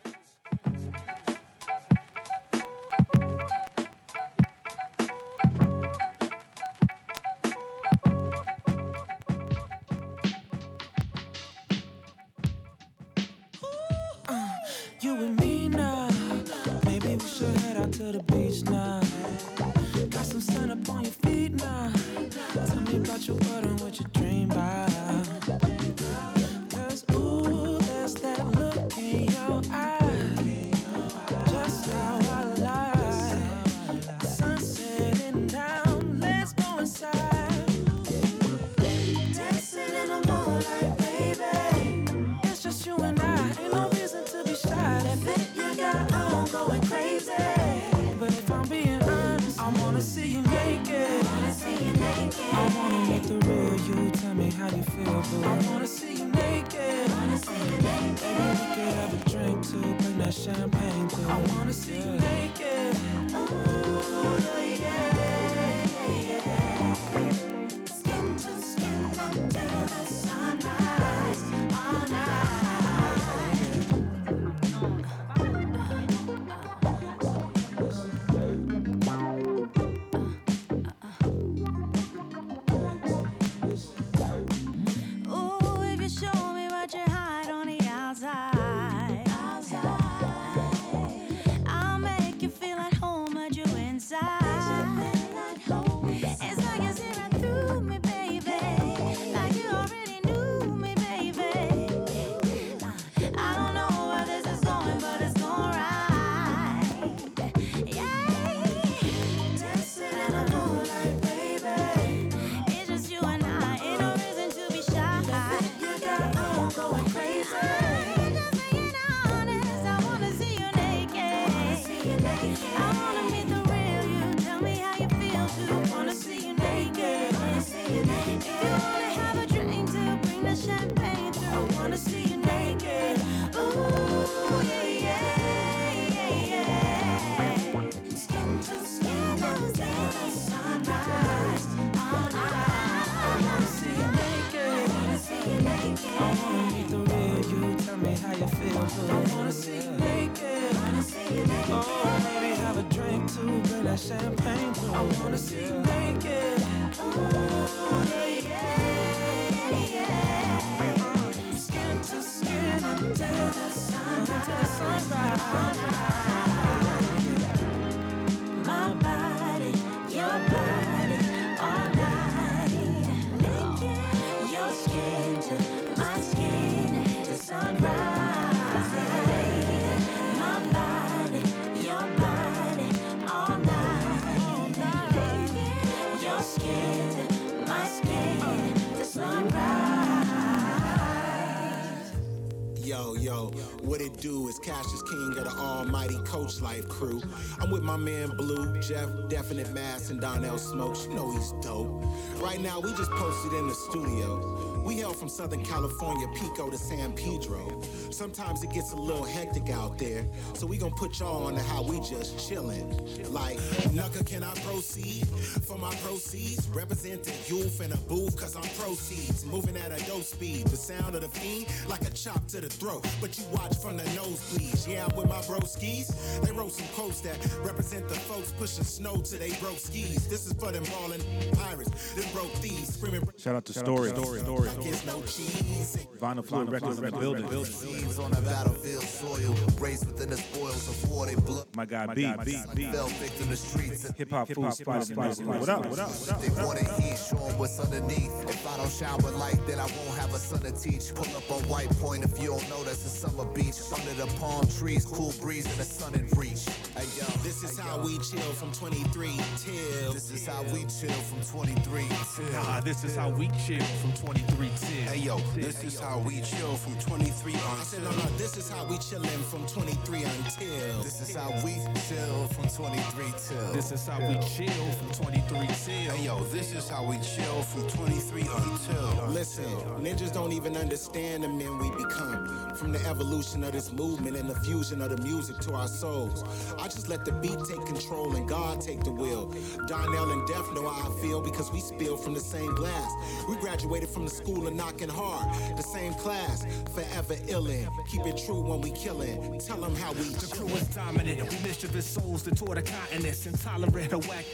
Cashus 194.77 195.03
King 195.09 195.35
of 195.39 195.43
the 195.45 195.59
almighty 195.59 196.19
Coach 196.19 196.61
Life 196.61 196.87
crew. 196.87 197.19
I'm 197.59 197.71
with 197.71 197.81
my 197.81 197.97
man 197.97 198.29
Blu, 198.35 198.79
Jeff, 198.79 199.09
Definite 199.27 199.73
Mass, 199.73 200.11
and 200.11 200.21
Donel 200.21 200.59
Smokes. 200.59 201.07
You 201.09 201.15
know 201.15 201.31
he's 201.31 201.51
dope. 201.63 202.05
Right 202.35 202.61
now, 202.61 202.79
we 202.79 202.91
just 202.91 203.09
posted 203.09 203.53
in 203.53 203.67
the 203.67 203.73
studio. 203.73 204.66
We 204.87 204.95
hail 204.95 205.11
from 205.11 205.27
Southern 205.27 205.65
California, 205.65 206.29
Pico 206.29 206.69
to 206.69 206.77
San 206.77 207.11
Pedro. 207.11 207.81
Sometimes 208.09 208.63
it 208.63 208.71
gets 208.71 208.93
a 208.93 208.95
little 208.95 209.25
hectic 209.25 209.69
out 209.69 209.99
there, 209.99 210.25
so 210.53 210.65
we 210.65 210.77
gonna 210.77 210.95
put 210.95 211.19
y'all 211.19 211.45
on 211.45 211.55
to 211.55 211.61
how 211.61 211.83
we 211.83 211.97
just 211.99 212.37
chillin'. 212.37 212.87
Like, 213.29 213.59
no 213.93 214.07
Dunker, 214.07 214.23
can 214.23 214.43
I 214.43 214.53
proceed? 214.61 215.27
For 215.67 215.77
my 215.77 215.93
proceeds, 215.95 216.69
represent 216.69 217.25
the 217.25 217.33
youth 217.53 217.81
in 217.81 217.91
a 217.91 217.97
booth, 217.97 218.37
cause 218.37 218.55
I'm 218.55 218.63
proceeds. 218.79 219.43
Moving 219.45 219.75
at 219.75 219.91
a 219.91 220.01
dope 220.05 220.23
speed. 220.23 220.67
The 220.67 220.77
sound 220.77 221.15
of 221.15 221.21
the 221.21 221.27
fiend, 221.27 221.65
like 221.89 222.03
a 222.03 222.11
chop 222.11 222.47
to 222.47 222.61
the 222.61 222.69
throat. 222.69 223.05
But 223.19 223.37
you 223.37 223.43
watch 223.51 223.75
from 223.75 223.97
the 223.97 224.03
nosebleeds. 224.15 224.87
Yeah, 224.87 225.05
I'm 225.09 225.17
with 225.17 225.27
my 225.27 225.41
bro 225.45 225.59
skis. 225.65 226.39
They 226.39 226.53
wrote 226.53 226.71
some 226.71 226.87
quotes 226.95 227.19
that 227.21 227.35
represent 227.65 228.07
the 228.07 228.15
folks 228.15 228.53
pushing 228.53 228.85
snow 228.85 229.17
to 229.17 229.35
they 229.35 229.51
broke 229.59 229.79
skis. 229.79 230.29
This 230.29 230.47
is 230.47 230.53
for 230.53 230.71
them 230.71 230.85
ballin' 230.85 231.21
pirates, 231.51 232.13
them 232.13 232.25
broke 232.31 232.53
thieves, 232.63 232.93
screaming. 232.93 233.27
Shout 233.35 233.55
out 233.55 233.65
to 233.65 233.73
Story. 233.73 234.11
Story. 234.11 234.39
Story. 234.39 234.69
Like 234.77 234.85
it's 234.87 235.05
no 235.05 235.21
cheese. 235.21 236.07
Vinyl 236.19 236.45
Fluid 236.45 236.69
Records 236.69 236.99
in 236.99 237.05
the 237.05 237.11
building. 237.11 237.65
Seeds 237.65 238.19
on 238.19 238.31
the 238.31 238.41
battlefield 238.41 239.03
soil, 239.03 239.55
raised 239.79 240.05
within 240.05 240.29
the 240.29 240.37
spoils 240.37 240.87
of 240.87 241.09
war 241.09 241.25
they 241.25 241.35
blood. 241.35 241.65
My 241.75 241.85
guy 241.85 242.05
B. 242.13 242.31
B. 242.45 242.57
B. 242.75 242.83
Fell 242.91 243.07
victim 243.07 243.49
to 243.49 243.55
streets. 243.55 244.11
Hip 244.15 244.29
hop 244.29 244.47
food 244.49 244.73
spice. 244.73 245.11
What 245.11 245.69
up? 245.69 245.85
What 245.87 245.99
up? 245.99 246.09
What 246.09 246.31
up? 246.31 246.41
They 246.41 246.49
want 246.63 246.77
to 246.79 246.85
heat, 247.01 247.17
show 247.17 247.37
'em 247.47 247.57
what's 247.57 247.79
underneath. 247.79 248.31
If 248.49 248.67
I 248.67 248.77
don't 248.77 248.91
shower 248.91 249.31
light, 249.31 249.59
then 249.65 249.79
I 249.79 249.85
won't 249.85 250.17
have 250.19 250.33
a 250.33 250.39
son 250.39 250.59
to 250.61 250.71
teach. 250.71 251.13
Pull 251.15 251.35
up 251.35 251.49
on 251.49 251.61
White 251.69 251.89
Point 251.99 252.23
if 252.23 252.39
you 252.39 252.49
don't 252.49 252.69
know 252.69 252.83
that's 252.83 253.05
a 253.05 253.09
summer 253.09 253.45
beach. 253.45 253.75
Under 253.93 254.13
the 254.13 254.27
palm 254.39 254.67
trees, 254.79 255.05
cool 255.05 255.33
breeze 255.41 255.65
and 255.65 255.77
the 255.77 255.85
sun 255.85 256.13
in 256.13 256.27
reach. 256.37 256.65
Hey 256.95 257.05
yo, 257.17 257.25
This 257.41 257.63
is 257.63 257.77
how 257.79 257.97
we 257.99 258.17
chill 258.19 258.53
from 258.53 258.71
23 258.73 259.39
till. 259.57 260.13
This 260.13 260.29
is 260.31 260.45
how 260.45 260.61
we 260.73 260.85
chill 260.85 261.19
from 261.29 261.41
23 261.41 262.07
till. 262.35 262.51
Nah, 262.53 262.81
this 262.81 263.03
is 263.03 263.15
how 263.15 263.29
we 263.29 263.49
chill 263.65 263.85
from 264.01 264.13
23 264.13 264.66
Hey 264.67 265.19
yo, 265.19 265.37
this 265.55 265.81
is 265.85 265.97
how 265.97 266.19
we 266.19 266.41
chill 266.41 266.75
from 266.75 266.97
23 266.99 267.53
I 267.55 267.83
said, 267.83 268.03
no, 268.03 268.11
no, 268.11 268.23
this 268.37 268.57
is 268.57 268.69
how 268.69 268.83
we 268.85 268.97
chillin' 268.97 269.41
from 269.45 269.65
23 269.65 270.23
until. 270.23 271.03
This 271.03 271.21
is 271.21 271.33
how 271.33 271.51
we 271.63 271.75
chill 272.09 272.47
from 272.47 272.67
23 272.67 273.25
till. 273.47 273.71
This 273.71 273.93
is 273.93 274.05
how 274.05 274.19
we 274.19 274.33
chill 274.39 274.91
from 274.91 275.25
23 275.25 275.67
till. 275.67 276.11
Hey 276.11 276.25
yo, 276.25 276.43
this 276.45 276.73
is 276.73 276.89
how 276.89 277.05
we 277.05 277.15
chill 277.19 277.61
from 277.63 277.87
23 277.87 278.41
until. 278.41 279.27
Listen, 279.29 279.63
ninjas 280.01 280.33
don't 280.33 280.51
even 280.51 280.75
understand 280.75 281.43
the 281.43 281.47
men 281.47 281.77
we 281.77 281.89
become. 281.91 282.75
From 282.75 282.91
the 282.91 282.99
evolution 283.07 283.63
of 283.63 283.71
this 283.71 283.93
movement 283.93 284.35
and 284.35 284.49
the 284.49 284.55
fusion 284.61 285.01
of 285.01 285.15
the 285.15 285.23
music 285.23 285.59
to 285.59 285.75
our 285.75 285.87
souls. 285.87 286.43
I 286.77 286.89
just 286.89 287.07
let 287.07 287.23
the 287.23 287.31
beat 287.31 287.57
take 287.69 287.85
control 287.85 288.35
and 288.35 288.47
God 288.47 288.81
take 288.81 289.03
the 289.05 289.11
wheel. 289.11 289.45
Donel 289.87 290.31
and 290.31 290.45
Def 290.47 290.73
know 290.73 290.89
how 290.89 291.09
I 291.09 291.21
feel 291.21 291.41
because 291.41 291.71
we 291.71 291.79
spill 291.79 292.17
from 292.17 292.33
the 292.33 292.41
same 292.41 292.75
glass. 292.75 293.11
We 293.47 293.55
graduated 293.55 294.09
from 294.09 294.25
the 294.25 294.31
school 294.31 294.56
of 294.65 294.73
knocking 294.73 295.09
hard. 295.09 295.53
The 295.77 295.83
same 295.83 296.13
class, 296.13 296.65
forever 296.93 297.35
illin'. 297.47 297.87
Keep 298.07 298.25
it 298.25 298.37
true 298.37 298.61
when 298.61 298.81
we 298.81 298.91
killin'. 298.91 299.59
Tell 299.59 299.77
them 299.77 299.95
how 299.95 300.13
we 300.13 300.23
The 300.23 300.47
crew 300.55 300.67
is 300.69 300.87
dominant. 300.87 301.43
We 301.51 301.57
mischievous 301.67 302.05
souls 302.05 302.43
that 302.43 302.57
tore 302.57 302.75
the 302.75 302.81
continents. 302.81 303.45
Intolerant 303.45 304.13
or 304.13 304.19
whack 304.19 304.45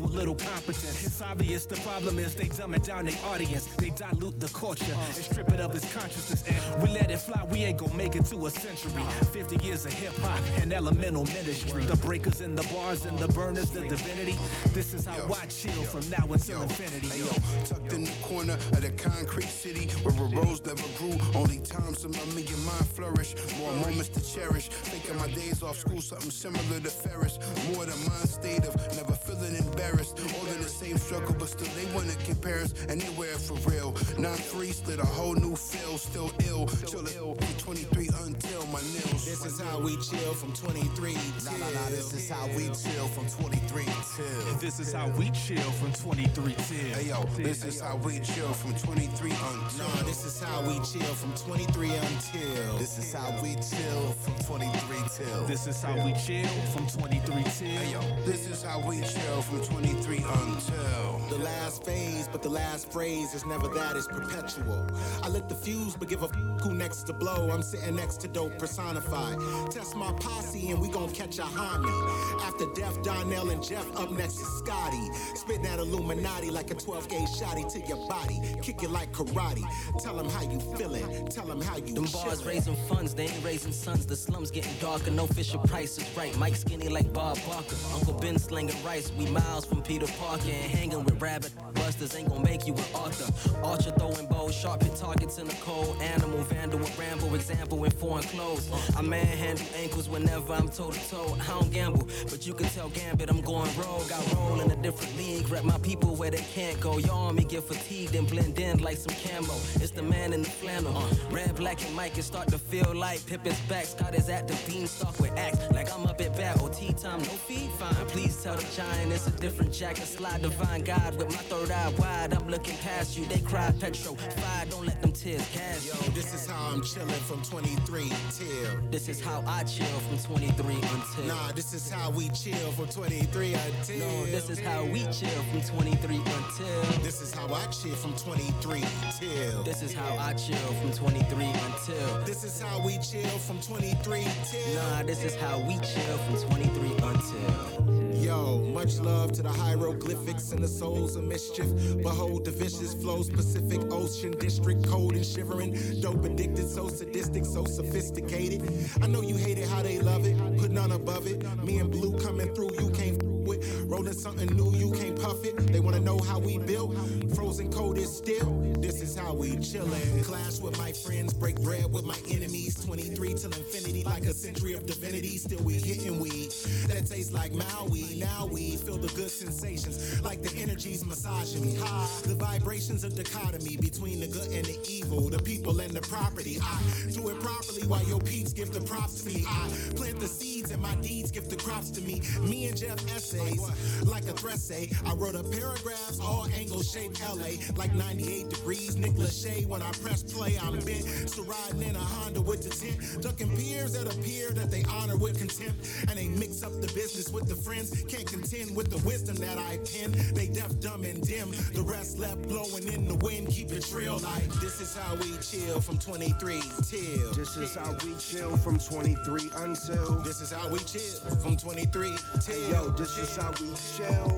with 0.00 0.12
little 0.12 0.34
competence. 0.34 1.06
It's 1.06 1.22
obvious 1.22 1.66
the 1.66 1.76
problem 1.76 2.18
is 2.18 2.34
they 2.34 2.48
dumb 2.48 2.74
it 2.74 2.84
down 2.84 3.06
their 3.06 3.18
audience. 3.26 3.66
They 3.76 3.90
dilute 3.90 4.38
the 4.38 4.48
culture 4.48 4.84
and 4.92 5.14
strip 5.14 5.50
it 5.50 5.60
of 5.60 5.74
its 5.74 5.92
consciousness. 5.92 6.44
And 6.46 6.82
we 6.82 6.90
let 6.90 7.10
it 7.10 7.18
fly. 7.18 7.44
We 7.50 7.64
ain't 7.64 7.78
gonna 7.78 7.94
make 7.94 8.14
it 8.14 8.24
to 8.26 8.46
a 8.46 8.50
century. 8.50 9.02
50 9.32 9.64
years 9.64 9.86
of 9.86 9.92
hip 9.92 10.14
hop 10.18 10.40
and 10.60 10.72
elemental 10.72 11.24
ministry. 11.26 11.84
The 11.84 11.96
breakers 11.96 12.40
and 12.40 12.56
the 12.56 12.66
bars 12.72 13.06
and 13.06 13.18
the 13.18 13.28
burners, 13.28 13.70
the 13.70 13.80
divinity. 13.80 14.36
This 14.72 14.94
is 14.94 15.06
how 15.06 15.32
I 15.32 15.46
chill 15.46 15.82
from 15.84 16.08
now 16.10 16.32
until 16.32 16.62
infinity. 16.62 17.18
Yo, 17.18 17.26
tucked 17.64 17.92
in 17.92 18.04
the 18.04 18.12
corner 18.22 18.54
of 18.54 18.82
the 18.82 18.90
concrete 19.18 19.48
city 19.48 19.88
where 20.04 20.14
a 20.14 20.28
rose 20.30 20.64
never 20.64 20.88
grew. 20.96 21.18
Only 21.34 21.58
time 21.58 21.94
some 21.94 22.14
of 22.14 22.36
me 22.36 22.46
and 22.46 22.64
mine 22.64 22.88
flourish. 22.94 23.34
More 23.58 23.72
moments 23.72 24.10
to 24.10 24.22
cherish. 24.22 24.68
Thinking 24.68 25.16
my 25.16 25.26
days 25.28 25.62
off 25.62 25.78
school, 25.78 26.00
something 26.00 26.30
similar 26.30 26.78
to 26.80 26.90
Ferris. 26.90 27.38
More 27.74 27.84
than 27.84 27.98
mind 28.06 28.28
state 28.28 28.64
of 28.64 28.74
never 28.96 29.14
feeling 29.14 29.56
embarrassed. 29.56 30.20
All 30.20 30.46
in 30.54 30.62
the 30.62 30.68
same 30.68 30.98
struggle, 30.98 31.34
but 31.38 31.48
still 31.48 31.72
they 31.74 31.86
wanna 31.94 32.14
compare 32.24 32.60
us 32.60 32.74
anywhere 32.88 33.34
for 33.34 33.54
real. 33.68 33.92
9-3 34.18 34.72
split 34.72 35.00
a 35.00 35.06
whole 35.06 35.34
new 35.34 35.56
feel, 35.56 35.98
still 35.98 36.30
ill. 36.46 36.66
Chill 36.86 37.06
ill 37.16 37.34
from 37.34 37.54
23 37.58 38.10
until 38.24 38.66
my 38.66 38.82
nails. 38.94 39.24
This 39.26 39.44
is 39.44 39.60
how 39.60 39.80
we 39.80 39.96
chill 39.96 40.17
from 40.34 40.52
23 40.52 41.12
till. 41.12 41.52
Nah, 41.52 41.58
nah, 41.58 41.70
nah, 41.70 41.88
this 41.90 42.12
is 42.12 42.28
how 42.28 42.46
we 42.56 42.68
chill 42.68 43.06
from 43.08 43.26
23 43.28 43.84
till. 43.84 44.54
This 44.58 44.80
is 44.80 44.92
how 44.92 45.08
we 45.10 45.30
chill 45.30 45.70
from 45.78 45.92
23 45.92 46.54
till. 46.54 46.76
Hey 46.94 47.08
yo, 47.08 47.22
this 47.36 47.64
is 47.64 47.80
how 47.80 47.96
we 47.96 48.20
chill 48.20 48.52
from 48.52 48.74
23 48.74 49.30
until. 49.30 49.88
Nah, 49.88 50.02
this 50.02 50.24
is 50.24 50.40
how 50.42 50.62
we 50.62 50.74
chill 50.80 51.14
from 51.14 51.32
23 51.34 51.90
until. 51.94 52.78
This 52.78 52.98
is 52.98 53.12
how 53.12 53.30
we 53.42 53.54
chill 53.56 54.12
from 54.24 54.34
23 54.44 54.96
till. 55.16 55.46
This 55.46 55.66
is 55.66 55.82
how 55.82 55.94
we 56.04 56.12
chill 56.14 56.48
from 56.72 56.86
23 56.86 57.20
till. 57.44 57.68
Hey 57.68 57.92
yo, 57.92 58.00
this 58.24 58.46
is 58.48 58.62
how 58.62 58.80
we 58.88 59.00
chill 59.00 59.42
from 59.42 59.60
23 59.64 60.16
until. 60.18 61.20
The 61.30 61.38
last 61.38 61.84
phase, 61.84 62.28
but 62.28 62.42
the 62.42 62.48
last 62.48 62.90
phrase 62.92 63.34
is 63.34 63.44
never 63.46 63.68
that, 63.68 63.96
it's 63.96 64.06
perpetual. 64.06 64.86
I 65.22 65.28
lit 65.28 65.48
the 65.48 65.54
fuse, 65.54 65.94
but 65.96 66.08
give 66.08 66.22
a 66.22 66.26
f- 66.26 66.60
who 66.62 66.74
next 66.74 67.02
to 67.04 67.12
blow. 67.12 67.50
I'm 67.50 67.62
sitting 67.62 67.96
next 67.96 68.20
to 68.22 68.28
dope 68.28 68.58
personified. 68.58 69.38
Test 69.70 69.94
my 69.96 70.12
posse 70.20 70.70
and 70.70 70.80
we 70.80 70.88
gon' 70.88 71.10
catch 71.10 71.38
a 71.38 71.42
homie. 71.42 72.42
After 72.42 72.66
Def, 72.74 73.02
Donel, 73.02 73.50
and 73.50 73.62
Jeff, 73.62 73.86
up 73.96 74.10
next 74.10 74.40
is 74.40 74.62
Stotty. 74.62 75.14
Spit 75.36 75.62
that 75.62 75.78
Illuminati 75.78 76.50
like 76.50 76.70
a 76.70 76.74
12 76.74 77.08
gauge 77.08 77.28
shotty 77.28 77.70
to 77.72 77.80
your 77.86 78.08
body. 78.08 78.40
Kick 78.62 78.82
it 78.82 78.90
like 78.90 79.12
karate. 79.12 79.64
Tell 80.02 80.16
them 80.16 80.28
how 80.28 80.42
you 80.42 80.60
feeling. 80.76 81.28
Tell 81.28 81.46
them 81.46 81.60
how 81.60 81.76
you 81.76 81.94
Them 81.94 82.04
bars 82.04 82.42
chillin'. 82.42 82.46
raising 82.46 82.76
funds, 82.88 83.14
they 83.14 83.24
ain't 83.24 83.44
raising 83.44 83.72
sons. 83.72 84.06
The 84.06 84.16
slums 84.16 84.50
getting 84.50 84.74
darker, 84.80 85.10
no 85.10 85.26
Fisher 85.26 85.58
Price 85.58 85.98
is 85.98 86.16
right. 86.16 86.36
Mike 86.38 86.56
skinny 86.56 86.88
like 86.88 87.12
Bob 87.12 87.38
Barker. 87.46 87.76
Uncle 87.94 88.14
Ben 88.14 88.38
slinging 88.38 88.82
rice. 88.84 89.12
We 89.18 89.26
miles 89.26 89.64
from 89.64 89.82
Peter 89.82 90.06
Parker 90.18 90.50
and 90.50 90.70
hanging 90.70 91.04
with 91.04 91.20
rabbit 91.20 91.52
busters 91.88 92.14
ain't 92.16 92.28
gonna 92.28 92.44
make 92.44 92.66
you 92.66 92.74
an 92.74 92.84
author. 92.94 93.28
Archer 93.64 93.90
throwing 93.92 94.26
bows, 94.26 94.54
sharp 94.54 94.82
hit 94.82 94.94
targets 94.96 95.38
in 95.38 95.46
the 95.46 95.54
cold. 95.54 95.96
Animal, 96.02 96.42
vandal, 96.42 96.78
with 96.78 96.98
ramble. 96.98 97.34
Example 97.34 97.84
in 97.84 97.90
foreign 97.90 98.24
clothes. 98.24 98.70
I 98.96 99.00
manhandle 99.00 99.66
ankles 99.76 100.07
whenever 100.08 100.52
I'm 100.52 100.68
toe 100.68 100.90
to 100.90 101.10
toe. 101.10 101.36
I 101.40 101.46
don't 101.46 101.72
gamble, 101.72 102.08
but 102.30 102.46
you 102.46 102.54
can 102.54 102.66
tell 102.70 102.88
Gambit 102.90 103.30
I'm 103.30 103.40
going 103.40 103.70
rogue. 103.76 104.10
I 104.12 104.34
roll 104.34 104.60
in 104.60 104.70
a 104.70 104.76
different 104.76 105.16
league. 105.16 105.48
Rep 105.48 105.64
my 105.64 105.78
people 105.78 106.14
where 106.16 106.30
they 106.30 106.44
can't 106.54 106.78
go. 106.80 106.98
Y'all 106.98 107.32
me 107.32 107.44
get 107.44 107.64
fatigued 107.64 108.14
and 108.14 108.28
blend 108.28 108.58
in 108.58 108.78
like 108.78 108.96
some 108.96 109.14
camo. 109.22 109.54
It's 109.82 109.90
the 109.90 110.02
man 110.02 110.32
in 110.32 110.42
the 110.42 110.50
flannel. 110.50 110.96
Uh, 110.96 111.14
red, 111.30 111.54
black, 111.56 111.84
and 111.84 111.94
Mike 111.94 112.14
can 112.14 112.22
start 112.22 112.48
to 112.48 112.58
feel 112.58 112.94
like 112.94 113.24
Pippin's 113.26 113.60
back. 113.62 113.84
Scott 113.86 114.14
is 114.14 114.28
at 114.28 114.48
the 114.48 114.56
beanstalk 114.66 115.18
with 115.20 115.36
axe. 115.36 115.58
Like 115.72 115.92
I'm 115.94 116.06
up 116.06 116.20
at 116.20 116.36
bat. 116.36 116.60
OT 116.62 116.92
time, 116.94 117.20
no 117.20 117.36
fee, 117.46 117.68
fine. 117.78 118.06
Please 118.06 118.42
tell 118.42 118.56
the 118.56 118.66
giant 118.74 119.12
it's 119.12 119.26
a 119.26 119.30
different 119.32 119.72
jacket. 119.72 120.04
Slide 120.04 120.42
divine 120.42 120.82
God 120.82 121.16
with 121.16 121.28
my 121.28 121.42
third 121.50 121.70
eye 121.70 121.92
wide. 121.98 122.34
I'm 122.34 122.48
looking 122.48 122.76
past 122.78 123.16
you. 123.16 123.24
They 123.26 123.40
cry 123.40 123.72
petro. 123.78 124.14
Fire, 124.14 124.66
don't 124.70 124.86
let 124.86 125.00
them 125.02 125.12
tears 125.12 125.46
gas 125.54 125.86
Yo, 125.86 125.94
this 126.12 126.34
is 126.34 126.46
how 126.46 126.70
I'm 126.72 126.80
chillin' 126.82 127.22
from 127.28 127.42
23 127.42 128.10
till. 128.36 128.90
This 128.90 129.08
is 129.08 129.20
how 129.20 129.42
I 129.46 129.64
chill 129.64 129.86
from 129.98 130.18
23 130.18 130.74
until. 130.74 131.24
Nah, 131.24 131.52
this 131.52 131.74
is 131.74 131.90
how 131.90 132.10
we 132.10 132.28
chill 132.30 132.72
from 132.72 132.88
23 132.88 133.54
until. 133.54 133.98
No, 133.98 134.26
this 134.26 134.50
is 134.50 134.58
how 134.60 134.84
we 134.84 135.00
chill 135.12 135.42
from 135.50 135.62
23 135.62 136.16
until. 136.16 136.82
This 137.02 137.20
is 137.20 137.32
how 137.32 137.52
I 137.52 137.66
chill 137.66 137.94
from 137.94 138.14
23 138.14 138.80
till. 139.18 139.62
This 139.62 139.82
is 139.82 139.92
how 139.92 140.16
I 140.18 140.32
chill 140.34 140.56
from 140.56 140.92
23 140.92 141.46
until. 141.46 142.24
This 142.24 142.44
is 142.44 142.60
how 142.60 142.84
we 142.84 142.98
chill 142.98 143.38
from 143.38 143.60
23 143.60 144.26
till. 144.50 144.74
Nah, 144.74 145.02
this 145.02 145.24
is 145.24 145.34
how 145.36 145.58
we 145.60 145.74
chill 145.78 146.18
from 146.18 146.36
23 146.48 146.92
until. 147.02 147.88
Yo, 148.22 148.58
much 148.58 148.98
love 148.98 149.32
to 149.32 149.42
the 149.42 149.48
hieroglyphics 149.48 150.50
and 150.50 150.62
the 150.62 150.68
souls 150.68 151.14
of 151.14 151.22
mischief. 151.24 151.66
Behold 152.02 152.44
the 152.44 152.50
vicious 152.50 152.92
flows, 152.92 153.30
Pacific 153.30 153.80
Ocean 153.92 154.32
District, 154.32 154.84
cold 154.86 155.14
and 155.14 155.24
shivering. 155.24 155.78
Dope 156.00 156.24
addicted, 156.24 156.68
so 156.68 156.88
sadistic, 156.88 157.44
so 157.44 157.64
sophisticated. 157.64 158.62
I 159.00 159.06
know 159.06 159.22
you 159.22 159.36
hate 159.36 159.58
it 159.58 159.68
how 159.68 159.82
they 159.88 159.98
love 160.00 160.26
it, 160.26 160.36
put 160.58 160.70
none 160.70 160.92
above 160.92 161.26
it. 161.26 161.42
Me 161.64 161.78
and 161.78 161.90
Blu 161.90 162.18
coming 162.18 162.54
through, 162.54 162.72
you 162.78 162.90
can't 162.90 163.18
with. 163.48 163.64
Rolling 163.88 164.12
something 164.12 164.48
new, 164.54 164.70
you 164.74 164.92
can't 164.92 165.20
puff 165.20 165.44
it. 165.44 165.56
They 165.72 165.80
wanna 165.80 166.00
know 166.00 166.18
how 166.18 166.38
we 166.38 166.58
built. 166.58 166.94
Frozen 167.34 167.72
cold 167.72 167.96
is 167.96 168.14
still. 168.14 168.50
This 168.78 169.00
is 169.00 169.16
how 169.16 169.34
we 169.34 169.56
chillin'. 169.56 170.24
Clash 170.24 170.60
with 170.60 170.76
my 170.78 170.92
friends, 170.92 171.32
break 171.32 171.56
bread 171.62 171.90
with 171.90 172.04
my 172.04 172.18
enemies. 172.30 172.74
23 172.84 173.34
till 173.34 173.52
infinity, 173.52 174.04
like 174.04 174.24
a 174.24 174.34
century 174.34 174.74
of 174.74 174.84
divinity. 174.86 175.38
Still 175.38 175.62
we 175.64 175.74
hitting 175.74 176.20
weed 176.20 176.50
that 176.88 177.06
tastes 177.06 177.32
like 177.32 177.52
Maui. 177.52 178.16
Now 178.16 178.46
we 178.46 178.76
feel 178.76 178.98
the 178.98 179.08
good 179.08 179.30
sensations, 179.30 180.22
like 180.22 180.42
the 180.42 180.54
energies 180.60 181.04
massaging 181.04 181.64
me. 181.64 181.76
The 182.24 182.36
vibrations 182.38 183.04
of 183.04 183.16
dichotomy 183.16 183.78
between 183.78 184.20
the 184.20 184.26
good 184.28 184.52
and 184.52 184.66
the 184.66 184.78
evil, 184.88 185.28
the 185.30 185.42
people 185.42 185.80
and 185.80 185.92
the 185.92 186.02
property. 186.02 186.58
I 186.62 186.78
do 187.10 187.28
it 187.30 187.40
properly 187.40 187.86
while 187.86 188.04
your 188.04 188.20
peeps 188.20 188.52
give 188.52 188.72
the 188.72 188.82
props 188.82 189.22
to 189.22 189.28
me. 189.30 189.44
I 189.48 189.68
plant 189.96 190.20
the 190.20 190.26
seeds 190.26 190.70
and 190.70 190.82
my 190.82 190.94
deeds 190.96 191.30
give 191.30 191.48
the 191.48 191.56
crops 191.56 191.90
to 191.90 192.00
me. 192.02 192.22
Me 192.40 192.66
and 192.66 192.76
Jeff 192.76 192.98
essays, 193.14 193.60
Like 194.04 194.24
a 194.28 194.32
threat 194.32 194.58
say, 194.58 194.90
I 195.06 195.14
wrote 195.14 195.34
a 195.34 195.42
paragraphs, 195.42 196.20
all 196.20 196.46
angle 196.56 196.82
shaped 196.82 197.20
LA. 197.20 197.58
Like 197.76 197.94
98 197.94 198.48
degrees, 198.48 198.96
Nick 198.96 199.12
Lachey. 199.12 199.66
When 199.66 199.82
I 199.82 199.90
press 200.02 200.22
play, 200.22 200.58
I'm 200.62 200.78
bent. 200.80 201.04
So 201.30 201.44
riding 201.44 201.82
in 201.82 201.96
a 201.96 201.98
Honda 201.98 202.40
with 202.40 202.62
the 202.62 202.70
tent. 202.70 203.22
Ducking 203.22 203.56
peers 203.56 203.92
that 203.94 204.12
appear 204.12 204.50
that 204.50 204.70
they 204.70 204.84
with 205.18 205.38
contempt. 205.38 205.88
And 206.08 206.18
they 206.18 206.28
mix 206.28 206.62
up 206.62 206.72
the 206.80 206.90
business 206.94 207.30
with 207.30 207.48
the 207.48 207.56
friends. 207.56 207.90
Can't 208.08 208.26
contend 208.26 208.76
with 208.76 208.90
the 208.90 208.98
wisdom 209.06 209.36
that 209.36 209.58
I 209.58 209.78
pen. 209.78 210.12
They 210.34 210.46
deaf, 210.46 210.78
dumb, 210.80 211.04
and 211.04 211.22
dim. 211.26 211.50
The 211.72 211.82
rest 211.82 212.18
left 212.18 212.42
blowing 212.42 212.86
in 212.92 213.08
the 213.08 213.16
wind. 213.16 213.48
Keep 213.48 213.72
it 213.72 213.84
trill 213.84 214.18
like 214.18 214.48
this 214.60 214.80
is 214.80 214.96
how 214.96 215.14
we 215.16 215.36
chill 215.38 215.80
from 215.80 215.98
23 215.98 216.60
till. 216.88 217.32
This 217.32 217.56
is 217.56 217.74
how 217.74 217.92
we 218.04 218.14
chill 218.18 218.56
from 218.58 218.78
23 218.78 219.50
until. 219.56 220.20
This 220.20 220.40
is 220.40 220.52
how 220.52 220.68
we 220.68 220.78
chill 220.80 221.18
from 221.42 221.56
23 221.56 222.16
till. 222.40 222.58
Hey, 222.58 222.70
yo, 222.72 222.90
this 222.90 223.18
is 223.18 223.36
how 223.36 223.50
we 223.60 223.68
chill 223.96 224.28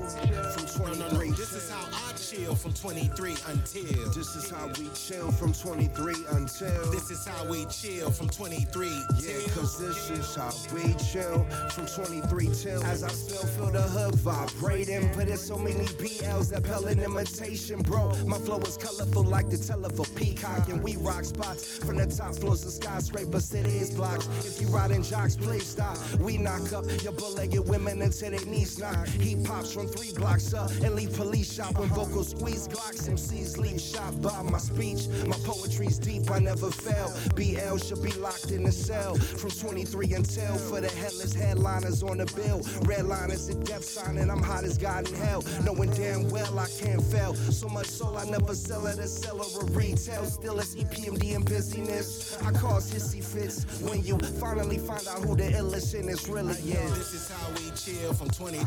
from 0.51 0.65
23 0.85 0.99
No, 0.99 1.09
no, 1.09 1.17
no. 1.17 1.31
This 1.31 1.53
is 1.53 1.69
how 1.69 1.87
I 1.91 2.13
chill 2.13 2.55
from 2.55 2.73
23 2.73 3.35
until. 3.47 4.11
This 4.11 4.35
is 4.35 4.49
how 4.49 4.67
we 4.67 4.89
chill 4.93 5.31
from 5.31 5.53
23 5.53 6.15
until. 6.31 6.91
This 6.91 7.09
is 7.11 7.25
how 7.25 7.45
we 7.45 7.65
chill 7.65 8.11
from 8.11 8.29
23 8.29 8.87
Yeah, 9.17 9.47
cause 9.55 9.79
this 9.79 10.09
is 10.09 10.35
how 10.35 10.51
we 10.73 10.93
chill 10.95 11.43
from 11.71 11.85
23 11.85 12.49
till. 12.53 12.83
As 12.83 13.03
I 13.03 13.09
still 13.09 13.45
feel 13.47 13.71
the 13.71 13.81
hood 13.81 14.15
vibrating, 14.15 15.09
but 15.15 15.27
there's 15.27 15.41
so 15.41 15.57
many 15.57 15.85
BLs 16.01 16.49
that 16.51 16.63
pale 16.63 16.87
in 16.87 16.99
imitation, 16.99 17.81
bro. 17.81 18.13
My 18.25 18.37
flow 18.37 18.59
is 18.59 18.77
colorful 18.77 19.23
like 19.23 19.49
the 19.49 19.57
tail 19.57 19.85
of 19.85 19.99
a 19.99 20.03
peacock, 20.19 20.69
and 20.69 20.81
we 20.81 20.95
rock 20.97 21.25
spots 21.25 21.77
from 21.77 21.97
the 21.97 22.05
top 22.07 22.35
floors 22.35 22.65
of 22.65 22.71
skyscrapers 22.71 23.49
to 23.49 23.63
these 23.63 23.91
blocks. 23.91 24.27
If 24.45 24.61
you 24.61 24.67
riding 24.67 25.03
jocks, 25.03 25.35
please 25.35 25.65
stop. 25.65 25.97
We 26.19 26.37
knock 26.37 26.73
up 26.73 26.85
your 27.03 27.13
bull-legged 27.13 27.67
women 27.67 28.01
until 28.01 28.31
their 28.31 28.45
knees 28.45 28.77
knock. 28.79 29.07
He 29.07 29.35
pops 29.43 29.73
from 29.73 29.87
three 29.87 30.13
blocks 30.13 30.53
up 30.53 30.71
and 30.83 30.95
leave 30.95 31.13
police 31.13 31.53
shop 31.53 31.77
when 31.77 31.89
vocals 31.89 32.31
squeeze 32.31 32.67
Glocks. 32.67 33.09
MCs 33.09 33.57
leave 33.57 33.81
shop 33.81 34.13
by 34.21 34.41
my 34.43 34.57
speech. 34.57 35.07
My 35.27 35.37
poetry's 35.43 35.97
deep, 35.97 36.29
I 36.31 36.39
never 36.39 36.71
fail. 36.71 37.11
BL 37.35 37.77
should 37.77 38.03
be 38.03 38.11
locked 38.13 38.51
in 38.51 38.63
the 38.63 38.71
cell 38.71 39.15
from 39.15 39.49
23 39.49 40.13
until 40.13 40.60
for 40.69 40.81
the 40.81 40.89
headless 40.89 41.33
headliners 41.33 42.03
on 42.03 42.17
the 42.17 42.25
bill. 42.35 42.61
Red 42.83 43.05
line 43.05 43.31
is 43.31 43.49
a 43.49 43.55
death 43.55 43.83
sign, 43.83 44.17
and 44.17 44.31
I'm 44.31 44.43
hot 44.43 44.63
as 44.63 44.77
God 44.77 45.07
in 45.07 45.15
hell. 45.15 45.43
Knowing 45.63 45.89
damn 45.91 46.29
well 46.29 46.59
I 46.59 46.67
can't 46.79 47.01
fail. 47.03 47.33
So 47.33 47.67
much 47.67 47.87
soul 47.87 48.17
I 48.17 48.25
never 48.25 48.53
sell 48.53 48.87
at 48.87 48.99
a 48.99 49.07
seller 49.07 49.45
of 49.61 49.75
retail. 49.75 50.25
Still 50.25 50.59
it's 50.59 50.75
E 50.75 50.83
EPMD 50.83 51.35
and 51.35 51.45
busyness. 51.45 52.37
I 52.43 52.51
cause 52.51 52.91
hissy 52.91 53.23
fits 53.23 53.65
when 53.81 54.03
you 54.03 54.17
finally 54.39 54.77
find 54.77 55.07
out 55.07 55.19
who 55.19 55.35
the 55.35 55.43
illest 55.43 55.95
in 55.95 56.05
this 56.07 56.27
really 56.27 56.53
is. 56.53 56.97
This 56.97 57.13
is 57.13 57.29
how 57.29 57.49
we 57.53 57.71
chill 57.75 58.13
from 58.13 58.29
23 58.29 58.65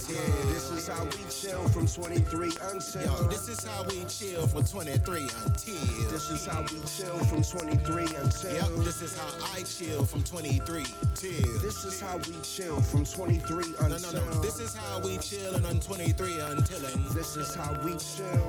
till. 0.00 0.52
This 0.52 0.70
is 0.70 0.88
how 0.88 1.04
we 1.04 1.10
chill 1.30 1.68
from 1.68 1.86
23 1.86 2.50
until. 2.70 3.02
Yo, 3.02 3.28
this 3.28 3.50
is 3.50 3.66
how 3.66 3.82
we 3.82 4.04
chill 4.08 4.46
from 4.46 4.64
23 4.64 5.22
until. 5.22 6.08
This 6.10 6.30
is 6.30 6.46
how 6.46 6.62
we 6.62 6.80
chill 6.86 7.18
from 7.24 7.42
23 7.42 8.02
until. 8.02 8.54
Yep, 8.54 8.84
this 8.84 9.02
is 9.02 9.16
how 9.18 9.28
I 9.54 9.62
chill 9.62 10.04
from 10.04 10.22
23 10.22 10.84
till. 11.14 11.27
This 11.60 11.84
is 11.84 12.00
how 12.00 12.16
we 12.16 12.34
chill 12.42 12.80
from 12.80 13.04
23 13.04 13.64
until. 13.80 14.12
No, 14.12 14.20
no, 14.20 14.32
no. 14.32 14.40
This 14.40 14.60
is 14.60 14.74
how 14.74 14.98
we 15.00 15.18
chillin' 15.18 15.68
on 15.68 15.78
23 15.80 16.40
until. 16.40 16.80
This 17.12 17.36
is 17.36 17.54
how 17.54 17.72
we 17.84 17.92
chill 17.92 18.46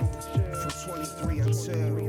from 0.53 0.71
23 0.93 1.39
until. 1.39 1.99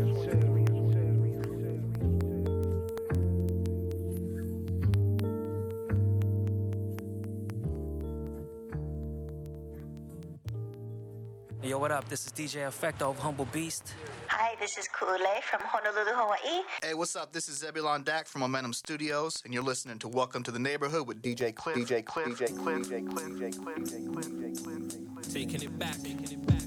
Yo, 11.63 11.79
what 11.79 11.91
up? 11.93 12.09
This 12.09 12.27
is 12.27 12.33
DJ 12.33 12.67
Efechto 12.67 13.11
of 13.11 13.19
Humble 13.19 13.45
Beast. 13.47 13.95
Hi, 14.33 14.55
this 14.61 14.79
is 14.79 14.87
Kule 14.97 15.19
from 15.43 15.61
Honolulu, 15.65 16.13
Hawaii. 16.15 16.63
Hey, 16.85 16.95
what's 16.95 17.17
up? 17.17 17.33
This 17.33 17.49
is 17.49 17.59
Zebulon 17.59 18.05
Dak 18.05 18.29
from 18.29 18.43
Momentum 18.43 18.73
Studios, 18.73 19.43
and 19.45 19.53
you're 19.53 19.65
listening 19.65 19.99
to 19.99 20.09
Welcome 20.09 20.45
to 20.45 20.53
the 20.53 20.59
Neighborhood 20.61 21.09
with 21.09 21.21
DJ 21.21 21.53
Klyph. 21.53 21.75
DJ 21.75 22.05
Klyph. 22.05 22.37
DJ 22.37 22.57
Klyph. 22.57 22.85
DJ 22.85 23.09
Klyph. 23.09 23.37
DJ 23.37 23.53
Klyph. 23.53 23.79
DJ 23.89 24.07
Klyph. 24.07 24.31
DJ 24.31 24.57
Klyph. 24.63 25.33
Taking 25.35 25.63
it 25.63 25.77
back, 25.81 25.97
taking 25.97 26.31
it 26.31 26.47
back 26.47 26.61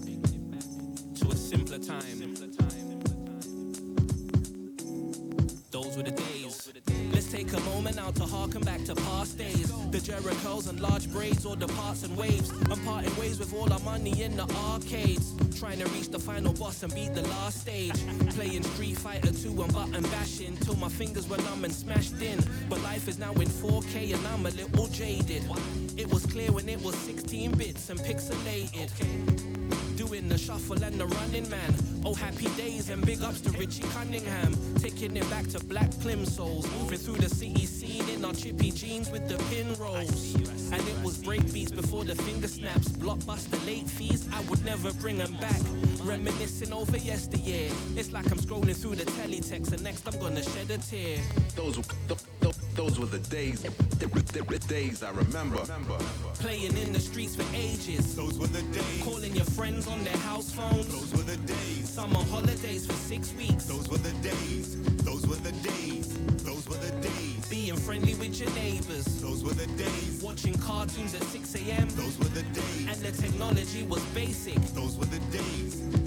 to 1.21 1.27
a 1.31 1.35
simpler 1.37 1.79
time. 1.79 2.35
Those 5.71 5.95
were 5.95 6.03
the 6.03 6.11
days. 6.11 6.32
Take 7.33 7.51
a 7.53 7.59
moment 7.61 7.95
now 7.95 8.11
to 8.11 8.25
harken 8.25 8.61
back 8.61 8.83
to 8.83 8.93
past 8.93 9.39
days. 9.39 9.67
The 9.89 9.97
Jerichos 9.97 10.69
and 10.69 10.79
large 10.79 11.11
braids, 11.11 11.47
or 11.47 11.55
the 11.55 11.65
parts 11.65 12.03
and 12.03 12.15
waves. 12.15 12.51
I'm 12.69 12.79
parting 12.81 13.15
ways 13.17 13.39
with 13.39 13.55
all 13.55 13.73
our 13.73 13.79
money 13.79 14.21
in 14.21 14.37
the 14.37 14.43
arcades. 14.67 15.33
Trying 15.59 15.79
to 15.79 15.89
reach 15.95 16.09
the 16.09 16.19
final 16.19 16.53
boss 16.53 16.83
and 16.83 16.93
beat 16.93 17.15
the 17.15 17.23
last 17.23 17.61
stage. 17.61 17.95
Playing 18.35 18.61
Street 18.61 18.99
Fighter 18.99 19.31
2 19.31 19.49
and 19.63 19.73
button 19.73 20.03
bashing 20.11 20.55
till 20.57 20.75
my 20.75 20.89
fingers 20.89 21.27
were 21.27 21.37
numb 21.37 21.65
and 21.65 21.73
smashed 21.73 22.21
in. 22.21 22.39
But 22.69 22.83
life 22.83 23.07
is 23.07 23.17
now 23.17 23.33
in 23.33 23.47
4K 23.47 24.13
and 24.13 24.27
I'm 24.27 24.45
a 24.45 24.51
little 24.51 24.85
jaded. 24.89 25.43
It 25.97 26.13
was 26.13 26.27
clear 26.27 26.51
when 26.51 26.69
it 26.69 26.83
was 26.83 26.93
16 26.93 27.51
bits 27.53 27.89
and 27.89 27.99
pixelated. 28.01 28.91
Doing 29.95 30.27
the 30.27 30.37
shuffle 30.37 30.83
and 30.83 30.99
the 30.99 31.05
running 31.05 31.49
man. 31.49 31.75
Oh, 32.03 32.13
happy 32.13 32.47
days 32.57 32.89
and 32.89 33.05
big 33.05 33.21
ups 33.21 33.41
to 33.41 33.51
Richie 33.51 33.83
Cunningham. 33.93 34.55
Taking 34.79 35.15
it 35.15 35.29
back 35.29 35.47
to 35.49 35.59
black 35.65 35.89
plimsolls. 35.91 36.65
Moving 36.79 36.97
through 36.97 37.17
the 37.17 37.29
city 37.29 37.65
scene 37.65 38.07
in 38.09 38.25
our 38.25 38.33
chippy 38.33 38.71
jeans 38.71 39.11
with 39.11 39.27
the 39.29 39.37
pin 39.49 39.73
rolls. 39.75 40.35
And 40.71 40.81
it 40.81 41.03
was 41.03 41.17
break 41.19 41.53
beats 41.53 41.71
before 41.71 42.03
the 42.03 42.15
finger 42.15 42.47
snaps. 42.47 42.89
Blockbuster 42.89 43.63
late 43.67 43.87
fees, 43.87 44.27
I 44.33 44.41
would 44.49 44.65
never 44.65 44.91
bring 44.93 45.19
them 45.19 45.33
back. 45.33 45.61
Reminiscing 46.01 46.73
over 46.73 46.97
yesteryear. 46.97 47.69
It's 47.95 48.11
like 48.11 48.25
I'm 48.31 48.39
scrolling 48.39 48.75
through 48.75 48.95
the 48.95 49.05
teletext 49.05 49.71
and 49.73 49.83
next 49.83 50.07
I'm 50.07 50.19
gonna 50.19 50.43
shed 50.43 50.71
a 50.71 50.77
tear. 50.79 51.19
Those 51.55 51.77
those 52.75 52.99
were 52.99 53.05
the 53.05 53.19
days, 53.19 53.61
the, 53.61 54.07
the, 54.07 54.43
the 54.43 54.59
days 54.67 55.03
I 55.03 55.11
remember. 55.11 55.57
Playing 56.35 56.75
in 56.77 56.93
the 56.93 56.99
streets 56.99 57.35
for 57.35 57.45
ages. 57.55 58.15
Those 58.15 58.37
were 58.39 58.47
the 58.47 58.61
days. 58.73 59.03
Calling 59.03 59.35
your 59.35 59.45
friends 59.45 59.87
on 59.87 60.03
their 60.03 60.17
house 60.17 60.51
phones. 60.51 60.87
Those 60.87 61.11
were 61.13 61.29
the 61.29 61.37
days. 61.37 61.89
Summer 61.89 62.23
holidays 62.31 62.85
for 62.85 62.93
six 62.93 63.33
weeks. 63.33 63.65
Those 63.65 63.87
were 63.89 63.97
the 63.97 64.13
days. 64.21 64.81
Those 65.03 65.27
were 65.27 65.35
the 65.35 65.51
days. 65.51 66.17
Those 66.43 66.67
were 66.67 66.77
the 66.77 66.91
days. 67.01 67.47
Being 67.49 67.75
friendly 67.75 68.15
with 68.15 68.39
your 68.39 68.49
neighbors. 68.51 69.05
Those 69.21 69.43
were 69.43 69.53
the 69.53 69.67
days. 69.77 70.21
Watching 70.23 70.57
cartoons 70.57 71.13
at 71.15 71.23
6 71.23 71.55
a.m. 71.55 71.87
Those 71.89 72.17
were 72.17 72.29
the 72.29 72.43
days. 72.43 72.87
And 72.87 72.97
the 73.01 73.11
technology 73.21 73.83
was 73.83 74.03
basic. 74.15 74.55
Those 74.73 74.97
were 74.97 75.05
the 75.05 75.19
days. 75.31 76.02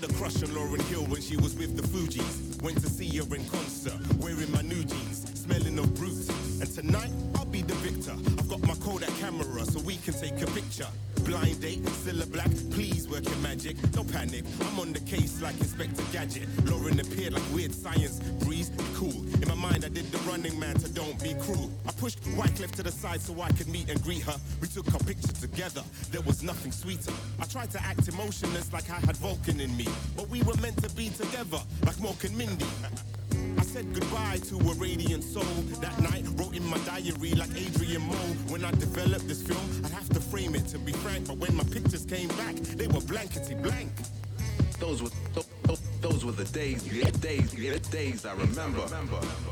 Had 0.00 0.10
a 0.10 0.14
crush 0.14 0.36
on 0.44 0.50
Lauryn 0.50 0.80
Hill 0.82 1.02
when 1.06 1.20
she 1.20 1.36
was 1.36 1.56
with 1.56 1.76
the 1.76 1.82
Fugees. 1.82 2.62
Went 2.62 2.80
to 2.82 2.88
see 2.88 3.16
her 3.16 3.34
in 3.34 3.44
concert, 3.48 3.98
wearing 4.18 4.50
my 4.52 4.62
new 4.62 4.84
jeans, 4.84 5.26
smelling 5.34 5.76
of 5.76 5.92
brutes. 5.96 6.28
And 6.60 6.70
tonight, 6.72 7.10
I'll 7.34 7.46
be 7.46 7.62
the 7.62 7.74
victor. 7.74 8.12
I've 8.12 8.48
got 8.48 8.62
my 8.62 8.74
Kodak 8.74 9.10
camera 9.18 9.64
so 9.64 9.80
we 9.80 9.96
can 9.96 10.14
take 10.14 10.40
a 10.40 10.46
picture. 10.52 10.86
Blind 11.24 11.60
date, 11.60 11.84
still 11.88 12.22
a 12.22 12.26
black, 12.26 12.50
please 12.70 13.08
work 13.08 13.24
your 13.24 13.38
magic. 13.38 13.76
No 13.96 14.04
panic, 14.04 14.44
I'm 14.60 14.78
on 14.78 14.92
the 14.92 15.00
case 15.00 15.42
like 15.42 15.58
Inspector 15.58 16.02
Gadget. 16.12 16.46
Lauren 16.66 17.00
appeared 17.00 17.32
like 17.32 17.42
weird 17.52 17.74
science, 17.74 18.20
breeze, 18.44 18.70
cool. 18.94 19.24
Mind, 19.70 19.84
I 19.84 19.88
did 19.88 20.10
the 20.10 20.18
running 20.30 20.58
man 20.58 20.76
to 20.76 20.88
don't 20.88 21.22
be 21.22 21.34
cruel. 21.34 21.70
I 21.86 21.92
pushed 21.92 22.22
Wyclef 22.38 22.70
to 22.72 22.82
the 22.82 22.90
side 22.90 23.20
so 23.20 23.38
I 23.42 23.50
could 23.52 23.68
meet 23.68 23.90
and 23.90 24.02
greet 24.02 24.22
her. 24.22 24.36
We 24.62 24.68
took 24.68 24.90
our 24.94 25.00
picture 25.00 25.32
together, 25.32 25.82
there 26.10 26.22
was 26.22 26.42
nothing 26.42 26.72
sweeter. 26.72 27.12
I 27.38 27.44
tried 27.44 27.70
to 27.72 27.82
act 27.82 28.08
emotionless 28.08 28.72
like 28.72 28.88
I 28.88 28.98
had 29.00 29.16
Vulcan 29.18 29.60
in 29.60 29.76
me. 29.76 29.86
But 30.16 30.28
we 30.30 30.42
were 30.42 30.54
meant 30.62 30.82
to 30.82 30.90
be 30.94 31.10
together, 31.10 31.60
like 31.84 31.96
Mork 31.96 32.24
and 32.24 32.36
Mindy. 32.38 32.64
I 33.58 33.62
said 33.62 33.92
goodbye 33.92 34.38
to 34.48 34.56
a 34.56 34.74
radiant 34.74 35.22
soul. 35.22 35.44
That 35.82 36.00
night, 36.00 36.24
wrote 36.36 36.56
in 36.56 36.64
my 36.64 36.78
diary 36.78 37.32
like 37.32 37.54
Adrian 37.54 38.02
Moe. 38.02 38.32
When 38.48 38.64
I 38.64 38.70
developed 38.70 39.28
this 39.28 39.42
film, 39.42 39.82
I'd 39.84 39.90
have 39.90 40.08
to 40.10 40.20
frame 40.20 40.54
it 40.54 40.66
to 40.68 40.78
be 40.78 40.92
frank. 40.92 41.26
But 41.26 41.36
when 41.36 41.54
my 41.54 41.64
pictures 41.64 42.06
came 42.06 42.28
back, 42.40 42.54
they 42.54 42.86
were 42.86 43.02
blankety 43.02 43.54
blank. 43.54 43.90
Those 44.78 45.02
were 45.02 45.10
th- 45.34 45.46
th- 45.66 45.78
those 46.00 46.24
were 46.24 46.32
the 46.32 46.44
days, 46.44 46.86
yeah, 46.92 47.10
days, 47.10 47.54
yeah, 47.54 47.76
days 47.90 48.24
I 48.24 48.32
remember. 48.34 48.82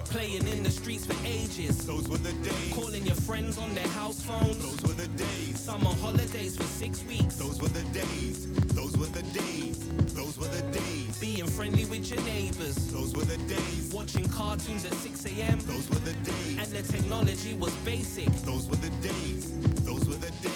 Playing 0.05 0.47
in 0.47 0.63
the 0.63 0.71
streets 0.71 1.05
for 1.07 1.17
ages. 1.27 1.87
Those 1.87 2.09
were 2.09 2.19
the 2.19 2.33
days. 2.33 2.73
Calling 2.73 3.05
your 3.05 3.17
friends 3.17 3.59
on 3.59 3.75
their 3.75 3.89
house 3.89 4.23
phones. 4.23 4.59
Those 4.59 4.83
were 4.83 5.03
the 5.03 5.09
days. 5.09 5.59
Summer 5.59 5.95
holidays 6.01 6.57
for 6.57 6.65
six 6.65 7.05
weeks. 7.05 7.37
Those 7.37 7.61
were 7.61 7.69
the 7.69 7.83
days. 7.93 8.47
Those 8.75 8.97
were 8.97 9.07
the 9.07 9.23
days. 9.23 9.79
Those 10.15 10.39
were 10.39 10.49
the 10.49 10.63
days. 10.73 11.19
Being 11.21 11.47
friendly 11.47 11.85
with 11.87 12.11
your 12.11 12.23
neighbors. 12.23 12.77
Those 12.93 13.15
were 13.15 13.25
the 13.25 13.39
days. 13.49 13.91
Watching 13.93 14.29
cartoons 14.29 14.85
at 14.85 14.95
6 14.95 15.27
a.m. 15.27 15.59
Those 15.61 15.89
were 15.91 16.01
the 16.01 16.13
days. 16.13 16.59
And 16.59 16.69
the 16.69 16.93
technology 16.93 17.55
was 17.55 17.75
basic. 17.85 18.29
Those 18.45 18.69
were 18.69 18.77
the 18.77 18.91
days. 19.03 19.53
Those 19.85 20.07
were 20.07 20.15
the 20.15 20.31
days. 20.43 20.56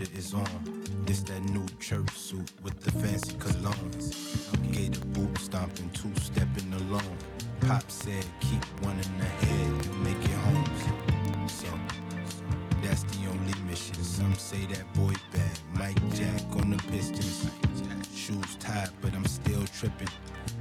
Pressure 0.00 0.18
is 0.18 0.34
on. 0.34 0.84
This 1.06 1.20
that 1.20 1.42
new 1.50 1.66
church 1.78 2.10
suit 2.10 2.50
with 2.62 2.78
the 2.80 2.90
fancy 2.92 3.34
colognes. 3.34 4.72
Gator 4.72 5.04
boots, 5.06 5.40
the 5.40 5.44
stomping, 5.44 5.90
two 5.90 6.12
stepping 6.20 6.72
alone. 6.72 7.16
Pop 7.60 7.90
said, 7.90 8.24
keep 8.40 8.64
one 8.82 8.96
in 8.98 9.18
the 9.18 9.24
head 9.24 9.86
and 9.86 10.04
make 10.04 10.24
it 10.24 10.30
home. 10.30 11.48
So 11.48 11.66
that's 12.82 13.02
the 13.04 13.26
only 13.28 13.54
mission. 13.68 13.94
Some 13.96 14.34
say 14.34 14.66
that 14.66 14.92
boy 14.94 15.12
bad. 15.32 15.58
Mike 15.74 16.14
Jack 16.14 16.42
on 16.56 16.70
the 16.70 16.82
Pistons. 16.90 17.50
Shoes 18.14 18.56
tied, 18.58 18.90
but 19.00 19.14
I'm 19.14 19.24
still 19.24 19.64
tripping. 19.66 20.08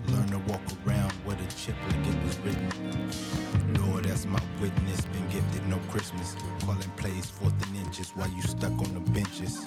Learn 0.07 0.27
to 0.29 0.39
walk 0.51 0.61
around 0.85 1.13
with 1.25 1.39
a 1.39 1.47
chip 1.55 1.75
like 1.87 2.07
it 2.07 2.23
was 2.23 2.37
written. 2.39 3.83
Lord, 3.85 4.05
that's 4.05 4.25
my 4.25 4.41
witness. 4.61 5.01
Been 5.05 5.27
gifted 5.29 5.67
no 5.67 5.77
Christmas. 5.91 6.35
Calling 6.61 6.89
plays 6.97 7.29
for 7.29 7.45
and 7.45 7.68
while 7.97 8.29
you 8.29 8.41
stuck 8.43 8.71
on 8.71 8.93
the 8.93 8.99
benches. 9.11 9.65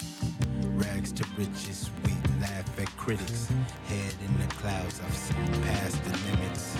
Rags 0.75 1.11
to 1.11 1.25
riches, 1.37 1.91
we 2.05 2.11
laugh 2.39 2.79
at 2.79 2.87
critics. 2.95 3.51
Head 3.87 4.13
in 4.25 4.37
the 4.39 4.47
clouds, 4.55 5.01
I've 5.05 5.13
seen 5.13 5.61
past 5.63 6.01
the 6.05 6.17
limits. 6.31 6.77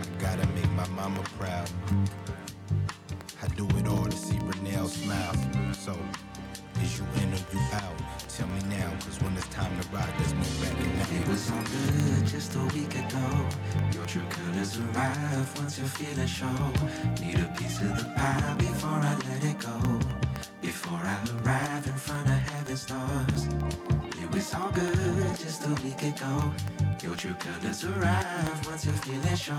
I 0.00 0.20
gotta 0.20 0.46
make 0.54 0.70
my 0.70 0.88
mama 0.88 1.22
proud. 1.38 1.68
I 3.42 3.48
do 3.48 3.68
it 3.76 3.86
all 3.86 4.06
to 4.06 4.16
see 4.16 4.36
Renelle 4.36 4.88
smile. 4.88 5.34
So, 5.74 5.94
is 6.82 6.98
you 6.98 7.06
in 7.22 7.32
or 7.32 7.42
you 7.52 7.60
out? 7.72 7.98
Tell 8.28 8.46
me 8.48 8.60
now, 8.68 8.90
cause 9.04 9.20
when 9.22 9.36
it's 9.36 9.48
time 9.48 9.72
to 9.80 9.88
ride, 9.88 10.12
there's 10.18 10.34
no 10.34 10.46
backing 10.62 11.00
out. 11.00 11.12
It 11.12 11.28
was 11.28 11.50
all 11.50 11.62
good 11.62 12.26
just 12.26 12.54
a 12.54 12.64
week 12.74 12.94
ago. 12.94 13.26
Your 13.92 14.06
true 14.06 14.28
colors 14.30 14.78
arrive 14.78 15.58
once 15.58 15.78
you 15.78 15.86
feel 15.86 16.18
it 16.18 16.28
show. 16.28 16.58
Need 17.20 17.38
a 17.40 17.48
piece 17.58 17.80
of 17.80 17.96
the 17.98 18.04
pie 18.16 18.54
before 18.58 19.00
I 19.10 19.14
let 19.28 19.44
it 19.44 19.58
go. 19.58 19.78
Before 20.62 21.00
I 21.02 21.18
arrive 21.42 21.86
in 21.86 21.94
front 21.94 22.28
of 22.28 22.38
heaven's 22.50 22.82
stars. 22.82 23.48
It 24.22 24.30
was 24.34 24.54
all 24.54 24.70
good 24.70 25.36
just 25.38 25.64
a 25.66 25.74
week 25.82 26.02
ago. 26.02 26.52
Your 27.02 27.16
true 27.16 27.34
colors 27.34 27.84
arrive 27.84 28.66
once 28.66 28.84
you 28.86 28.92
feel 28.92 29.24
it 29.32 29.38
show. 29.38 29.54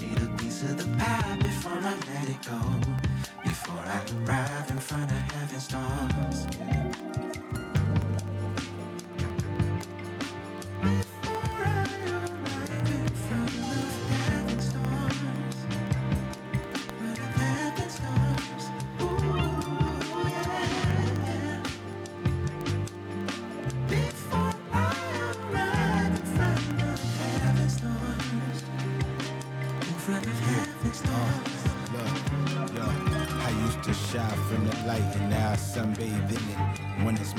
Need 0.00 0.20
a 0.22 0.28
piece 0.36 0.62
of 0.62 0.76
the 0.76 0.88
pie 0.98 1.36
before 1.42 1.78
I 1.78 1.94
let 2.12 2.28
it 2.28 2.42
go. 2.44 2.60
Before 3.72 3.86
I 3.86 4.00
arrive 4.26 4.70
in 4.70 4.78
front 4.78 5.10
of 5.10 5.32
heaven's 5.32 5.64
stars. 5.64 7.61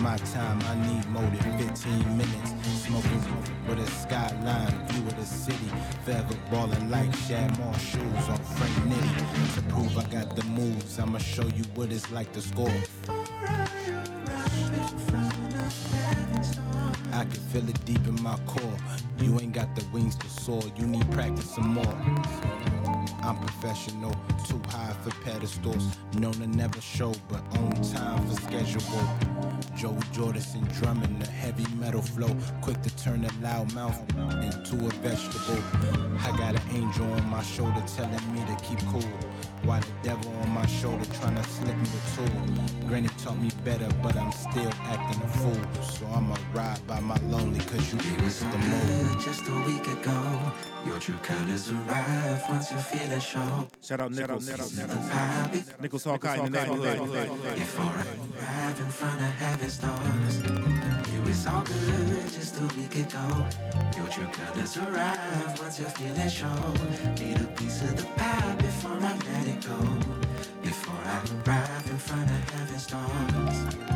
My 0.04 0.18
time, 0.18 0.60
I 0.64 0.76
need 0.86 1.10
more 1.12 1.24
than 1.24 1.58
15 1.58 2.18
minutes. 2.18 2.52
Smoking 2.86 3.24
with 3.70 3.80
a 3.80 3.88
skyline, 3.90 4.88
view 4.88 5.08
of 5.08 5.16
the 5.16 5.26
city. 5.26 5.70
Forever 6.04 6.36
balling 6.52 6.92
like 6.92 7.16
Shad 7.16 7.56
shoes 7.80 8.30
on 8.30 8.38
Frank 8.58 8.76
Nitty. 8.90 9.56
To 9.56 9.62
prove 9.74 9.98
I 9.98 10.04
got 10.12 10.36
the 10.36 10.44
moves, 10.44 11.00
I'ma 11.00 11.20
show 11.20 11.48
you 11.48 11.64
what 11.76 11.90
it's 11.94 12.12
like 12.12 12.34
to 12.34 12.42
score. 12.42 12.70
I 17.14 17.24
can 17.24 17.42
feel 17.52 17.70
it 17.70 17.86
deep 17.86 18.06
in 18.06 18.22
my 18.22 18.38
core. 18.46 18.78
You 19.20 19.40
ain't 19.40 19.54
got 19.54 19.74
the 19.74 19.86
wings 19.94 20.18
to 20.18 20.28
soar, 20.28 20.64
you 20.76 20.86
need 20.86 21.10
practice 21.12 21.50
some 21.56 21.76
more. 21.76 22.83
I'm 23.22 23.38
professional, 23.38 24.12
too 24.48 24.62
high 24.70 24.94
for 25.04 25.12
pedestals. 25.24 25.88
Known 26.18 26.34
to 26.34 26.48
never 26.48 26.82
show, 26.82 27.14
but 27.30 27.42
on 27.58 27.72
time 27.82 28.28
for 28.28 28.36
schedule. 28.42 28.82
Joe 29.76 29.98
Jordison 30.14 30.64
drumming 30.80 31.20
the 31.20 31.28
heavy 31.28 31.66
metal 31.76 32.02
flow, 32.02 32.36
quick 32.62 32.82
to 32.84 32.96
turn 32.98 33.26
a 33.26 33.32
loud 33.42 33.74
mouth 33.74 34.00
into 34.44 34.86
a 34.86 34.90
vegetable. 35.02 35.64
I 36.20 36.36
got 36.38 36.56
an 36.56 36.62
angel 36.72 37.12
on 37.14 37.30
my 37.30 37.44
shoulder 37.44 37.84
telling 37.96 38.34
me 38.34 38.42
to 38.46 38.56
keep 38.64 38.80
cool. 38.88 39.02
Why 39.64 39.80
the 39.80 39.88
devil 40.04 40.32
on 40.42 40.50
my 40.50 40.66
shoulder 40.66 41.06
trying 41.20 41.36
to 41.36 41.44
slip 41.44 41.76
me 41.78 41.86
the 41.86 42.02
tool? 42.16 42.88
Granny 42.88 43.08
taught 43.24 43.40
me 43.40 43.50
better, 43.64 43.88
but 44.02 44.16
I'm 44.18 44.32
still 44.32 44.72
acting 44.84 45.24
a 45.24 45.28
fool. 45.28 45.84
So 45.84 46.06
I'ma 46.08 46.36
ride 46.54 46.86
by 46.86 47.00
my 47.00 47.18
lonely, 47.28 47.60
cause 47.60 47.94
you 47.94 47.98
missed 48.18 48.42
the 48.52 48.58
move. 48.58 49.24
Just 49.24 49.48
a 49.48 49.56
week 49.66 49.88
ago. 49.88 50.52
Your 50.86 51.00
true 51.00 51.16
colors 51.24 51.72
arrive 51.72 52.44
once 52.50 52.72
you 52.72 52.78
feel 52.78 53.10
it 53.12 53.22
show. 53.24 53.68
Shout 53.82 54.02
out 54.02 54.12
Nichols. 54.12 54.50
Happy 54.50 55.64
Nichols 55.80 56.04
Hawkeye 56.04 56.36
in 56.36 56.52
the 56.52 56.60
neighborhood. 56.60 57.30
before 57.56 57.86
I 57.86 58.06
arrive 58.38 58.80
in 58.80 58.90
front 58.90 59.22
of 59.22 59.34
heaven 59.44 59.70
stars. 59.70 60.42
It 61.16 61.24
was 61.26 61.48
all 61.48 61.62
good 61.62 62.30
just 62.34 62.60
a 62.60 62.66
week 62.76 62.96
ago. 62.96 63.46
Your 63.96 64.08
true 64.08 64.28
colors 64.28 64.76
arrive 64.78 65.60
once 65.60 65.80
you 65.80 65.86
feel 65.86 66.16
it 66.18 66.30
show. 66.30 66.48
Need 67.18 67.40
a 67.40 67.48
piece 67.56 67.82
of 67.84 67.96
the 67.96 68.04
pie 68.18 68.56
before 68.58 68.98
I 69.00 69.14
let 69.14 69.48
it 69.48 69.53
go. 69.62 69.76
Before 70.62 70.96
I 71.06 71.22
arrive 71.46 71.90
in 71.90 71.98
front 71.98 72.30
of 72.30 72.50
heaven 72.50 72.80
stars. 72.80 73.93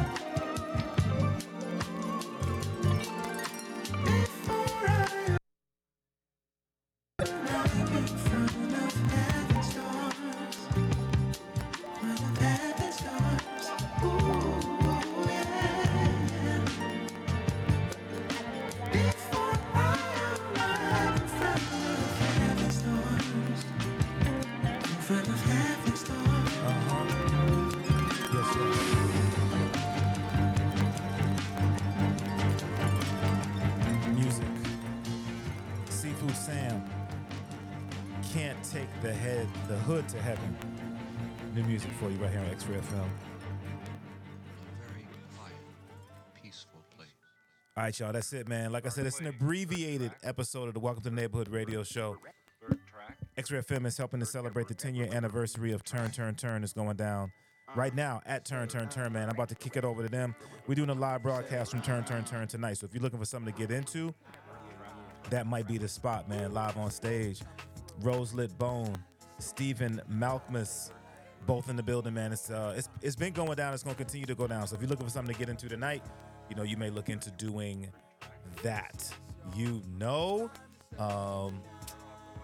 For 42.64 42.72
you 42.72 42.78
right 42.80 42.88
here 42.90 43.00
on 43.00 43.00
X-Ray 43.00 43.00
FM. 43.00 43.10
peaceful 46.42 46.80
place. 46.96 47.10
All 47.76 47.84
right, 47.84 48.00
y'all. 48.00 48.14
That's 48.14 48.34
it, 48.34 48.48
man. 48.48 48.72
Like 48.72 48.86
I 48.86 48.90
said, 48.90 49.06
it's 49.06 49.20
an 49.20 49.28
abbreviated 49.28 50.12
episode 50.24 50.68
of 50.68 50.74
the 50.74 50.80
Welcome 50.80 51.04
to 51.04 51.10
the 51.10 51.16
Neighborhood 51.16 51.50
radio 51.50 51.84
show. 51.84 52.18
X-Ray 53.38 53.60
FM 53.60 53.86
is 53.86 53.98
helping 53.98 54.20
to 54.20 54.26
celebrate 54.26 54.68
the 54.68 54.74
10 54.74 54.96
year 54.96 55.08
anniversary 55.12 55.72
of 55.72 55.84
Turn, 55.84 56.10
Turn, 56.10 56.36
Turn. 56.36 56.64
is 56.64 56.74
going 56.74 56.98
down 56.98 57.32
right 57.76 57.94
now 57.94 58.22
at 58.26 58.46
Turn, 58.46 58.68
Turn, 58.68 58.90
Turn, 58.90 59.14
man. 59.14 59.30
I'm 59.30 59.36
about 59.36 59.50
to 59.50 59.56
kick 59.56 59.78
it 59.78 59.86
over 59.86 60.02
to 60.02 60.10
them. 60.10 60.36
We're 60.66 60.76
doing 60.76 60.90
a 60.90 60.96
live 60.96 61.22
broadcast 61.22 61.72
from 61.72 61.82
Turn, 61.82 62.04
Turn, 62.04 62.24
Turn 62.24 62.48
tonight. 62.48 62.78
So 62.78 62.86
if 62.86 62.94
you're 62.94 63.04
looking 63.04 63.20
for 63.20 63.26
something 63.26 63.54
to 63.54 63.60
get 63.60 63.70
into, 63.72 64.14
that 65.30 65.46
might 65.46 65.68
be 65.68 65.78
the 65.78 65.88
spot, 65.88 66.28
man. 66.28 66.54
Live 66.54 66.78
on 66.78 66.90
stage. 66.90 67.42
Roselit 68.02 68.58
Bone, 68.58 68.96
Stephen 69.40 70.02
Malkmus, 70.12 70.92
both 71.48 71.70
in 71.70 71.76
the 71.76 71.84
building, 71.84 72.14
man. 72.14 72.32
It's 72.32 72.52
uh, 72.52 72.76
it's 72.78 72.90
it's 73.02 73.16
been 73.16 73.34
going 73.34 73.56
down. 73.56 73.74
It's 73.74 73.82
to 73.82 73.96
continue 73.96 74.28
to 74.28 74.36
go 74.36 74.46
down. 74.46 74.68
So 74.68 74.76
if 74.76 74.82
you're 74.82 74.90
looking 74.90 75.06
for 75.06 75.12
something 75.12 75.34
to 75.34 75.40
get 75.40 75.50
into 75.50 75.68
tonight, 75.68 76.04
you 76.50 76.56
know, 76.56 76.64
you 76.64 76.78
may 76.78 76.92
look 76.92 77.10
into 77.10 77.32
doing 77.32 77.88
that. 78.62 79.10
You 79.56 79.82
know, 79.98 80.52
um, 81.00 81.62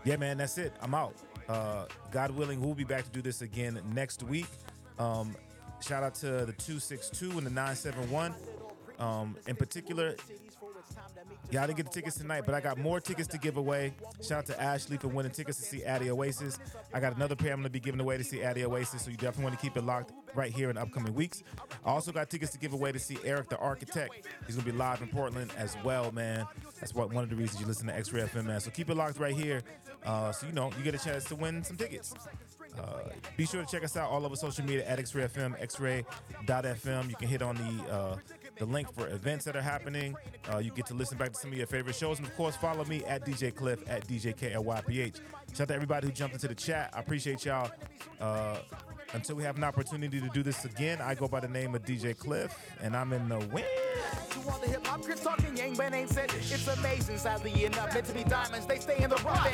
yeah, 0.05 0.15
man. 0.15 0.37
That's 0.37 0.57
it. 0.57 0.73
I'm 0.81 0.95
out. 0.95 1.15
Uh, 1.49 1.85
God 2.11 2.31
willing, 2.31 2.61
we'll 2.61 2.73
be 2.73 2.85
back 2.85 3.03
to 3.03 3.11
do 3.11 3.21
this 3.21 3.41
again 3.41 3.79
next 3.93 4.23
week. 4.23 4.47
Um, 4.97 5.35
shout 5.81 6.01
out 6.03 6.15
to 6.15 6.45
the 6.45 6.53
262 6.53 7.37
and 7.37 7.45
the 7.45 7.49
971. 7.49 8.33
Um, 8.99 9.35
in 9.47 9.55
particular, 9.55 10.15
I 11.61 11.67
didn't 11.67 11.77
get 11.77 11.85
the 11.85 11.91
tickets 11.91 12.17
tonight, 12.17 12.43
but 12.45 12.55
I 12.55 12.61
got 12.61 12.77
more 12.77 12.99
tickets 12.99 13.27
to 13.29 13.37
give 13.37 13.57
away. 13.57 13.93
Shout 14.21 14.39
out 14.39 14.45
to 14.47 14.61
Ashley 14.61 14.97
for 14.97 15.07
winning 15.07 15.31
tickets 15.31 15.57
to 15.59 15.63
see 15.63 15.85
Adi 15.85 16.09
Oasis. 16.09 16.57
I 16.93 16.99
got 16.99 17.15
another 17.15 17.35
pair 17.35 17.51
I'm 17.51 17.59
going 17.59 17.65
to 17.65 17.69
be 17.69 17.79
giving 17.79 17.99
away 17.99 18.17
to 18.17 18.23
see 18.23 18.43
Adi 18.43 18.65
Oasis, 18.65 19.03
so 19.03 19.11
you 19.11 19.17
definitely 19.17 19.45
want 19.45 19.59
to 19.59 19.61
keep 19.61 19.77
it 19.77 19.83
locked 19.83 20.13
right 20.35 20.51
here 20.51 20.69
in 20.69 20.77
upcoming 20.77 21.13
weeks. 21.13 21.43
I 21.85 21.89
also 21.89 22.11
got 22.11 22.29
tickets 22.29 22.51
to 22.53 22.57
give 22.57 22.73
away 22.73 22.91
to 22.91 22.99
see 22.99 23.17
Eric 23.23 23.49
the 23.49 23.57
Architect. 23.57 24.27
He's 24.45 24.55
going 24.55 24.65
to 24.65 24.71
be 24.71 24.77
live 24.77 25.01
in 25.01 25.09
Portland 25.09 25.51
as 25.57 25.77
well, 25.83 26.11
man. 26.11 26.45
That's 26.79 26.93
what 26.93 27.13
one 27.13 27.23
of 27.23 27.29
the 27.29 27.35
reasons 27.35 27.61
you 27.61 27.67
listen 27.67 27.87
to 27.87 27.95
X-Ray 27.95 28.21
FM, 28.21 28.45
man. 28.45 28.59
So 28.59 28.71
keep 28.71 28.89
it 28.89 28.95
locked 28.95 29.19
right 29.19 29.35
here, 29.35 29.61
uh, 30.05 30.31
so 30.31 30.47
you 30.47 30.53
know 30.53 30.71
you 30.77 30.83
get 30.83 30.95
a 30.95 31.03
chance 31.03 31.25
to 31.25 31.35
win 31.35 31.63
some 31.63 31.77
tickets. 31.77 32.13
Uh, 32.77 33.09
be 33.37 33.45
sure 33.45 33.63
to 33.63 33.71
check 33.71 33.83
us 33.83 33.95
out 33.95 34.09
all 34.09 34.25
over 34.25 34.35
social 34.35 34.65
media 34.65 34.85
at 34.85 34.99
X-Ray 34.99 35.25
FM, 35.25 35.61
X-Ray.fm. 35.61 37.09
You 37.09 37.15
can 37.15 37.27
hit 37.27 37.41
on 37.41 37.55
the 37.55 37.93
uh, 37.93 38.17
the 38.57 38.65
link 38.65 38.93
for 38.93 39.07
events 39.07 39.45
that 39.45 39.55
are 39.55 39.61
happening. 39.61 40.15
Uh, 40.51 40.57
you 40.57 40.71
get 40.71 40.85
to 40.87 40.93
listen 40.93 41.17
back 41.17 41.33
to 41.33 41.39
some 41.39 41.51
of 41.51 41.57
your 41.57 41.67
favorite 41.67 41.95
shows. 41.95 42.19
And 42.19 42.27
of 42.27 42.35
course, 42.35 42.55
follow 42.55 42.85
me 42.85 43.03
at 43.05 43.25
DJ 43.25 43.53
Klyph 43.53 43.81
at 43.87 44.07
DJ 44.07 44.35
KLYPH. 44.35 45.15
Shout 45.51 45.61
out 45.61 45.67
to 45.67 45.73
everybody 45.73 46.07
who 46.07 46.13
jumped 46.13 46.35
into 46.35 46.47
the 46.47 46.55
chat. 46.55 46.91
I 46.93 46.99
appreciate 46.99 47.45
y'all. 47.45 47.71
Uh, 48.19 48.57
until 49.13 49.35
we 49.35 49.43
have 49.43 49.57
an 49.57 49.63
opportunity 49.63 50.19
to 50.19 50.27
do 50.29 50.43
this 50.43 50.65
again, 50.65 50.99
I 51.01 51.15
go 51.15 51.27
by 51.27 51.39
the 51.39 51.47
name 51.47 51.75
of 51.75 51.83
DJ 51.83 52.15
Klyph, 52.15 52.51
and 52.81 52.95
I'm 52.95 53.13
in 53.13 53.29
the 53.29 53.39
win. 53.51 53.63
To 54.31 54.49
all 54.49 54.59
the 54.59 54.67
hip 54.67 54.85
hop 54.85 55.01
critics 55.01 55.23
talking 55.23 55.55
yang 55.55 55.75
bang 55.75 55.93
ain't 55.93 56.09
said 56.09 56.31
it's 56.33 56.67
amazing. 56.67 57.17
Sadly 57.17 57.65
enough, 57.65 57.93
meant 57.93 58.05
to 58.07 58.13
be 58.13 58.23
diamonds, 58.23 58.65
they 58.65 58.79
stay 58.79 59.03
in 59.03 59.09
the 59.09 59.15
rough. 59.17 59.45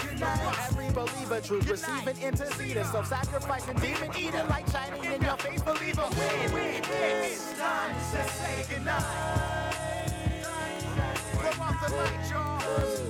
Every 0.72 0.90
believer, 0.92 1.42
true, 1.42 1.62
receiving 1.62 2.16
interceder, 2.16 2.86
self-sacrificing, 2.92 3.78
demon 3.78 4.12
eater, 4.18 4.44
like 4.50 4.68
shining 4.70 5.04
in 5.04 5.22
your 5.22 5.38
face, 5.38 5.62
believer. 5.62 6.08
Win. 6.54 6.84
It's 7.24 7.54
time 7.58 7.96
to 7.96 8.24
say 8.30 8.66
goodnight. 8.70 9.04
Blow 11.34 11.64
off 11.64 11.88
the 11.88 11.96
light, 11.96 12.30
y'all. 12.32 12.60
It's 12.84 13.10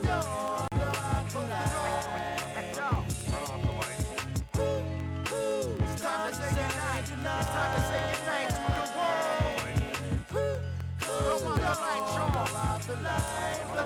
time 6.10 6.30
to 6.30 6.36
say 6.36 6.50
goodnight. 6.50 7.00
It's 7.00 7.50
time 7.50 7.72
to 7.76 7.82
say 7.86 8.02
goodnight 8.10 8.50
to 8.50 8.56
the 8.56 8.86
world. 8.98 9.30
The 11.60 11.65
light. 11.65 12.82
The 12.88 12.95
light, 13.04 13.62
the. 13.76 13.84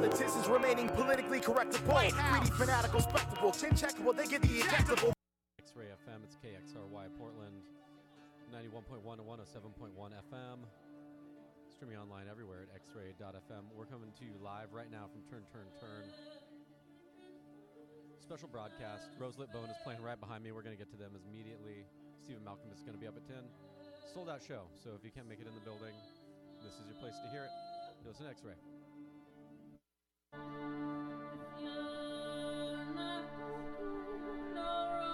Politicians 0.00 0.48
remaining 0.48 0.88
politically 0.88 1.40
correct 1.40 1.72
to 1.72 1.82
point. 1.82 2.14
Greedy, 2.14 2.50
fanatical, 2.56 3.00
spectacle, 3.00 3.52
chin 3.52 3.74
check, 3.76 3.92
checkable, 3.96 4.16
they 4.16 4.26
get 4.26 4.40
the 4.42 4.60
injectable. 4.60 5.12
X-Ray 5.58 5.86
FM, 5.86 6.24
it's 6.24 6.36
KXRY 6.36 7.08
Portland, 7.18 7.60
91.1 8.54 9.16
to 9.16 9.22
107.1 9.22 10.12
FM. 10.32 10.58
Streaming 11.68 11.98
online 11.98 12.26
everywhere 12.30 12.66
at 12.74 12.80
xray.fm. 12.80 13.64
We're 13.76 13.86
coming 13.86 14.12
to 14.18 14.24
you 14.24 14.32
live 14.42 14.72
right 14.72 14.90
now 14.90 15.08
from 15.12 15.22
Turn, 15.30 15.44
Turn, 15.52 15.66
Turn. 15.80 16.04
Special 18.30 18.46
broadcast. 18.46 19.10
Roselit 19.18 19.50
Bone 19.50 19.68
is 19.68 19.76
playing 19.82 20.00
right 20.02 20.20
behind 20.20 20.44
me. 20.44 20.52
We're 20.52 20.62
going 20.62 20.76
to 20.76 20.78
get 20.78 20.88
to 20.92 20.96
them 20.96 21.18
immediately. 21.26 21.82
Stephen 22.22 22.44
Malkmus 22.46 22.78
is 22.78 22.84
going 22.86 22.94
to 22.94 23.00
be 23.00 23.08
up 23.08 23.16
at 23.16 23.26
10. 23.26 23.34
Sold 24.14 24.30
out 24.30 24.40
show, 24.40 24.70
so 24.84 24.90
if 24.96 25.02
you 25.02 25.10
can't 25.10 25.28
make 25.28 25.40
it 25.40 25.48
in 25.48 25.54
the 25.56 25.66
building, 25.66 25.90
this 26.62 26.74
is 26.74 26.86
your 26.86 26.94
place 27.02 27.18
to 27.24 27.30
hear 27.32 27.42
it. 27.42 27.50
You 27.98 28.08
listen 28.08 28.26
to 28.26 28.30
X-Ray. 28.30 28.54
Thank 34.62 35.09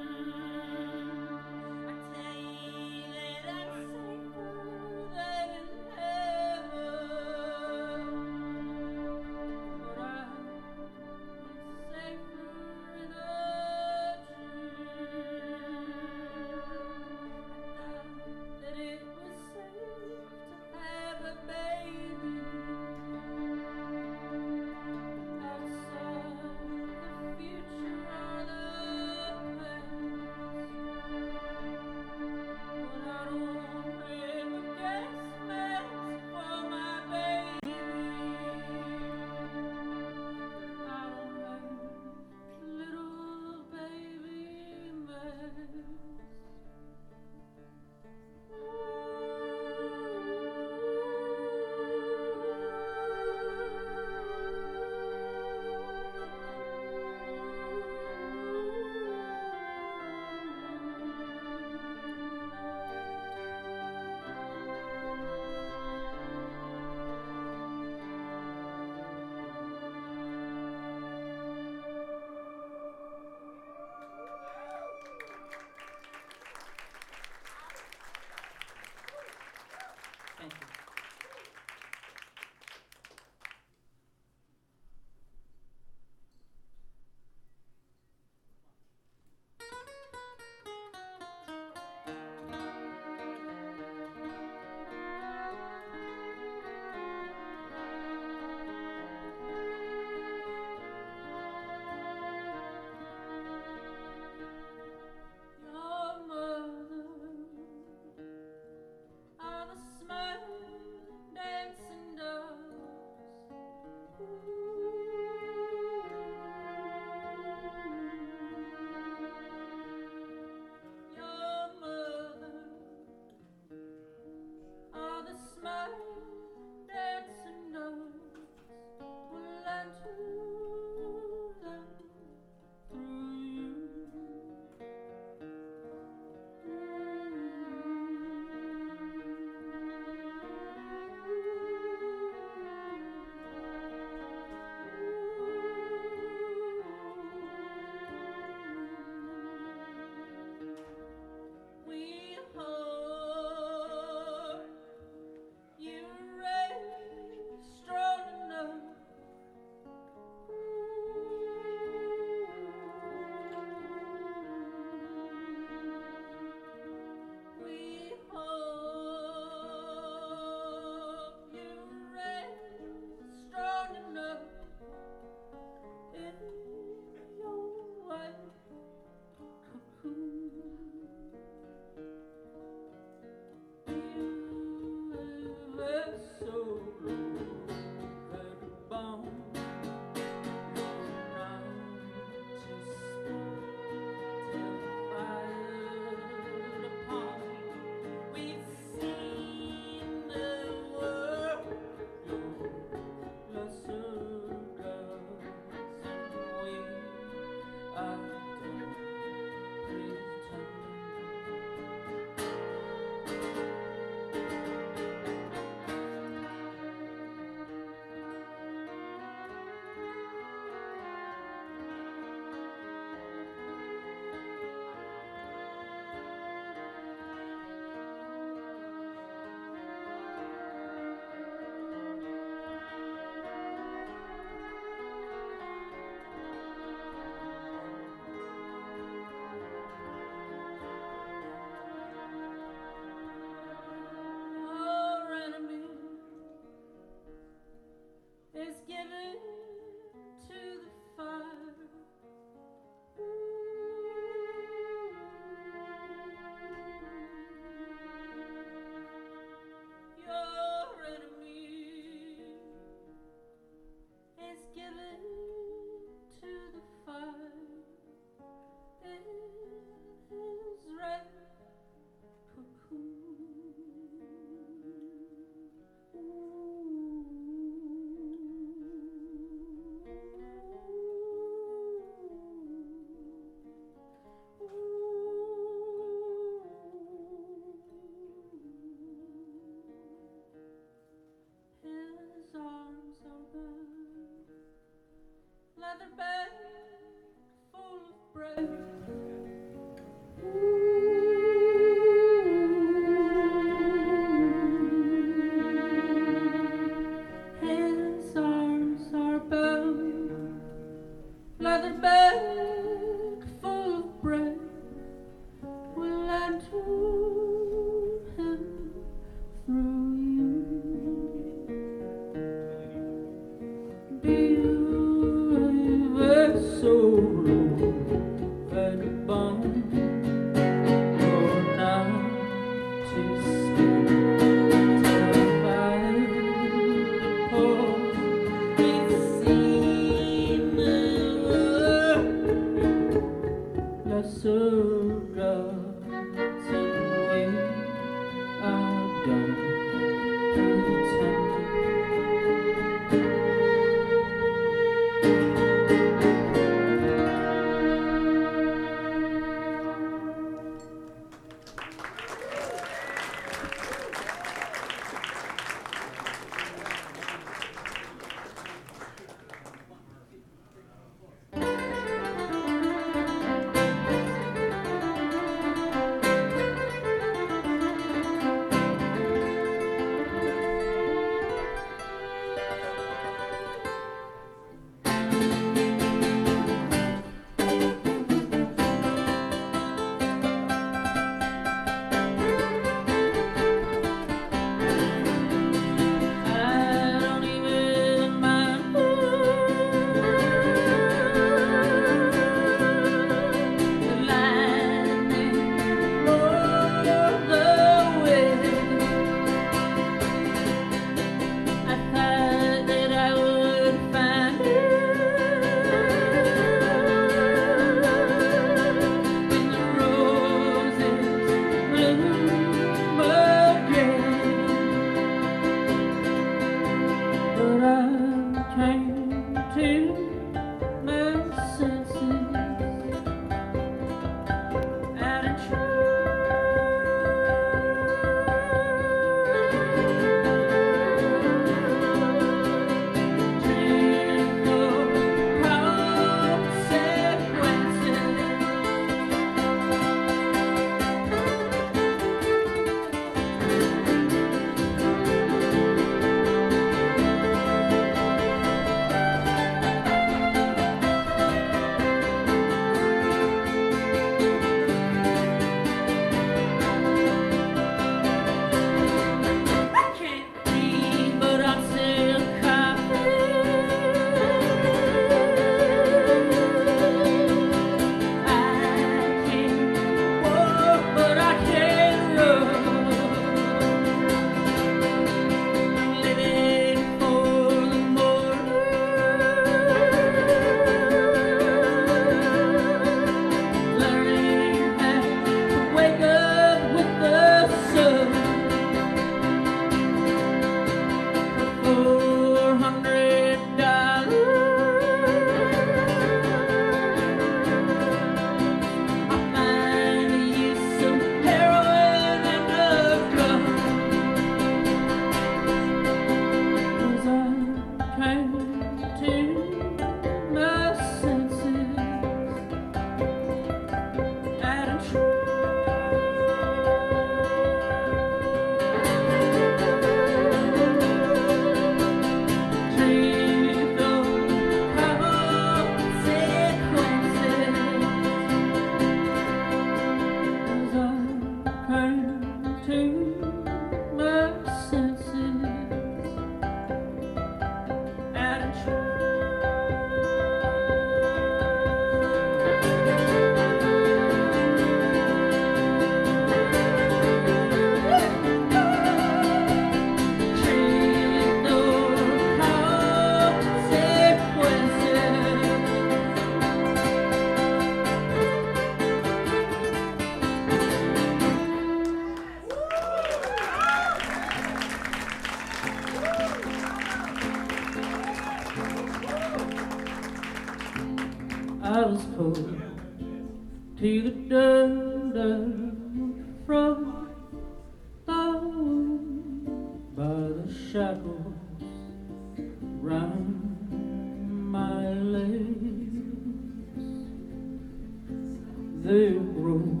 they 599.04 599.32
roam 599.32 600.00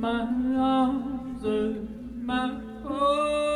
my 0.00 0.24
arms 0.56 1.44
and 1.44 2.26
my 2.26 2.48
heart. 2.82 3.55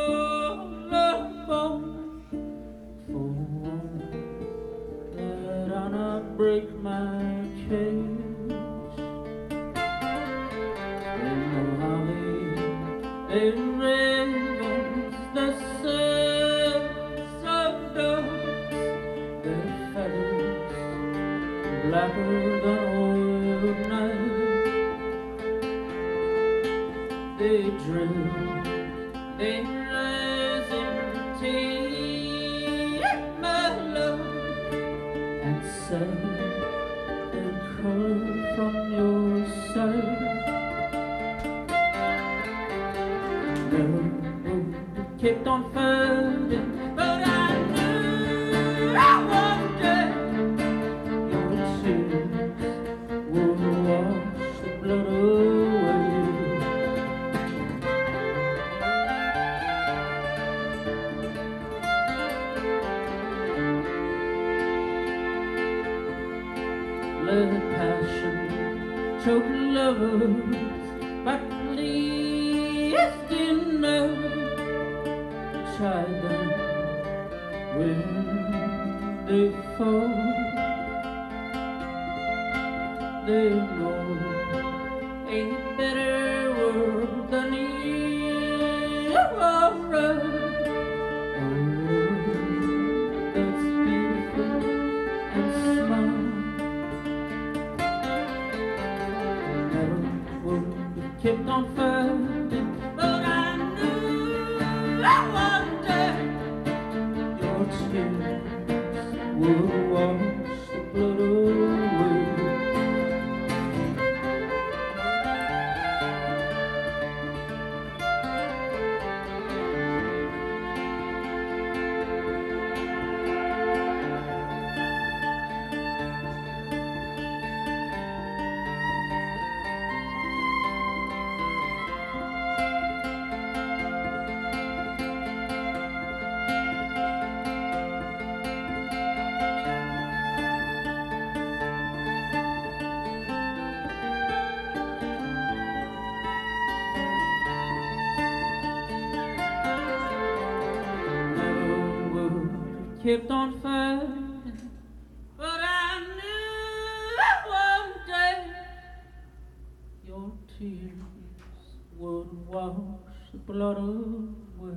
Blood 163.39 163.79
away. 163.79 164.75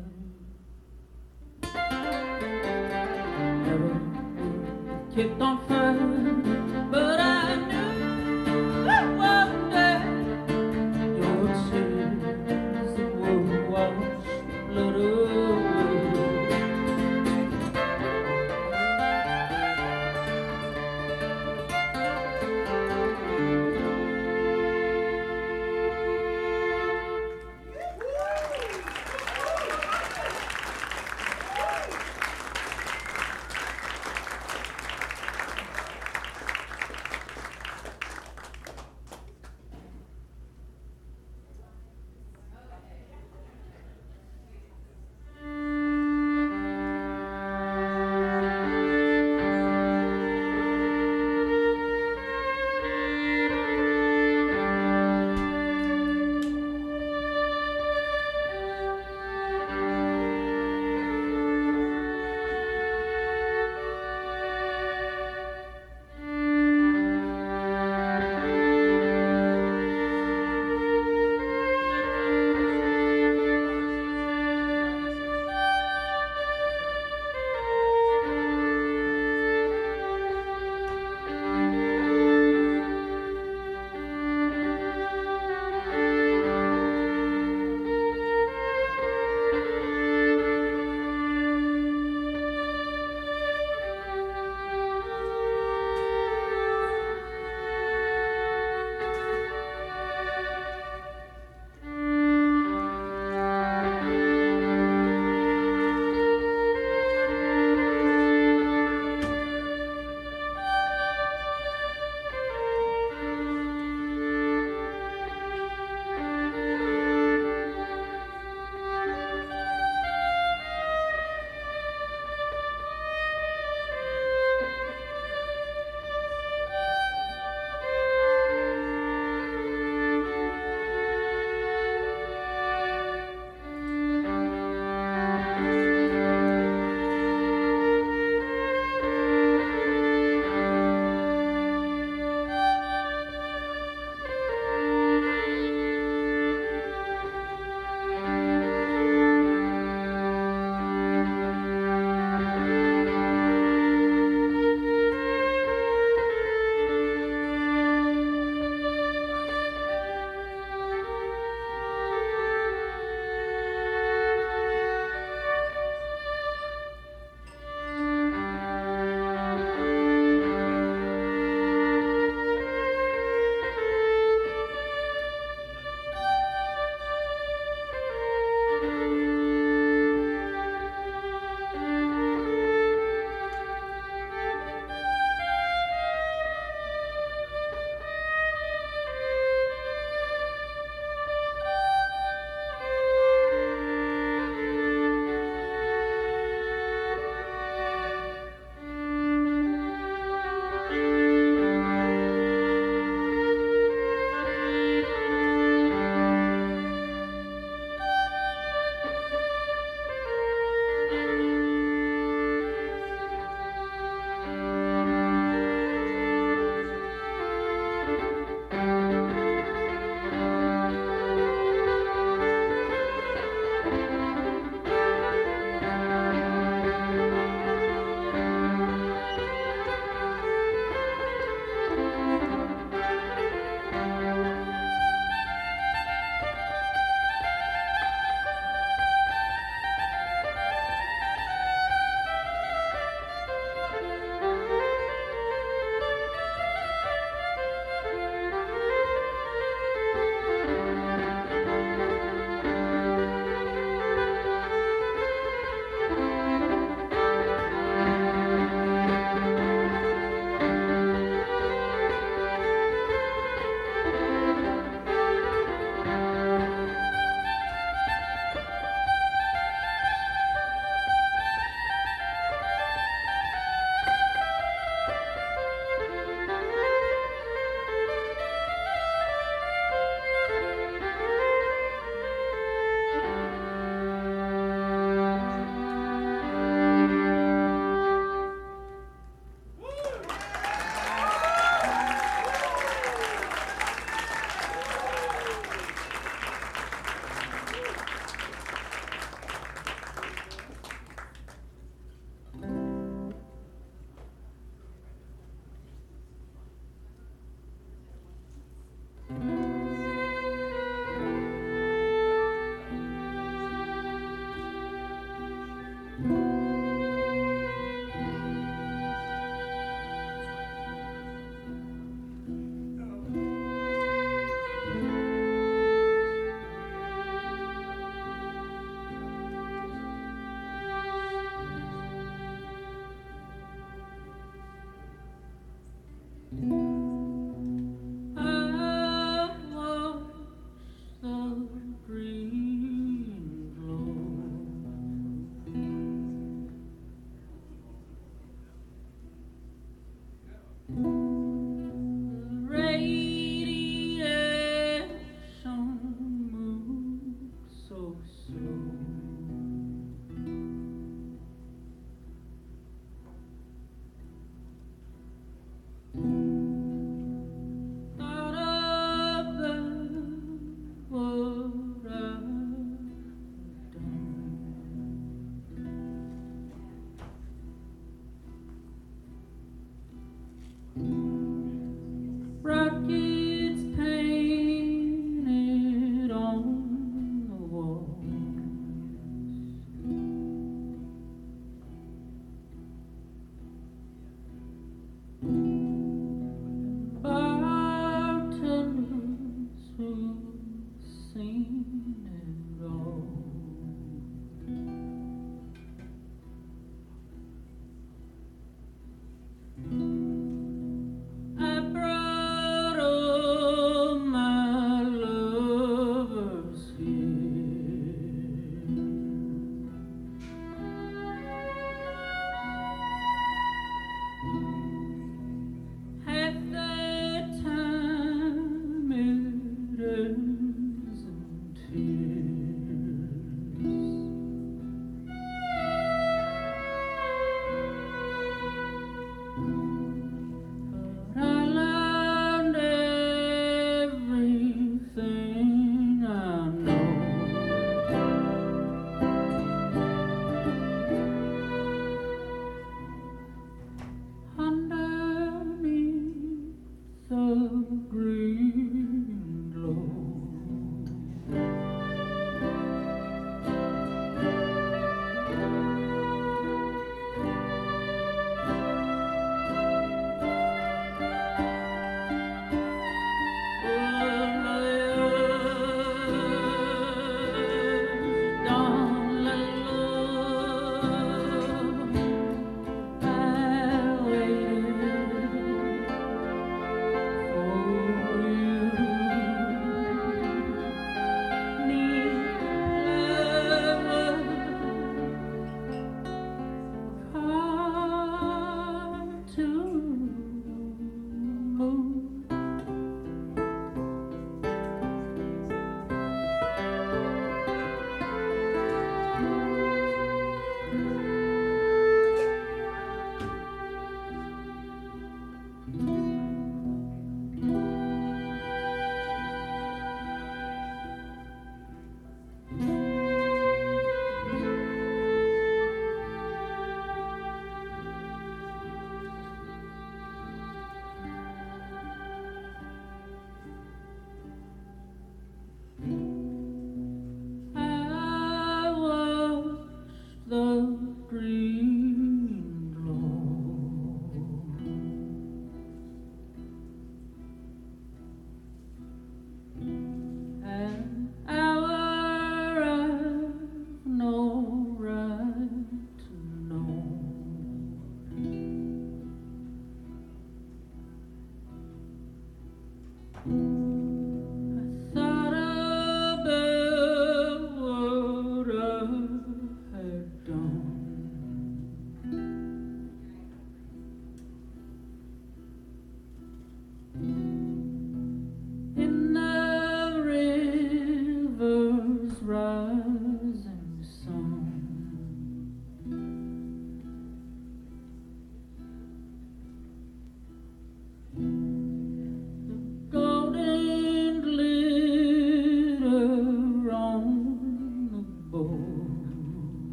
Have 3.65 3.91
kept 5.15 5.41
on 5.41 5.57
fighting, 5.67 6.12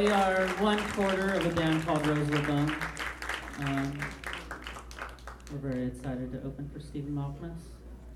we 0.00 0.08
are 0.08 0.48
one 0.60 0.78
quarter 0.92 1.34
of 1.34 1.44
a 1.44 1.50
band 1.50 1.84
called 1.84 2.02
Roselit 2.04 2.46
Bone. 2.46 2.74
Um, 3.58 3.98
we're 5.52 5.58
very 5.58 5.88
excited 5.88 6.32
to 6.32 6.38
open 6.38 6.70
for 6.72 6.80
Stephen 6.80 7.12
Malkmus. 7.12 7.58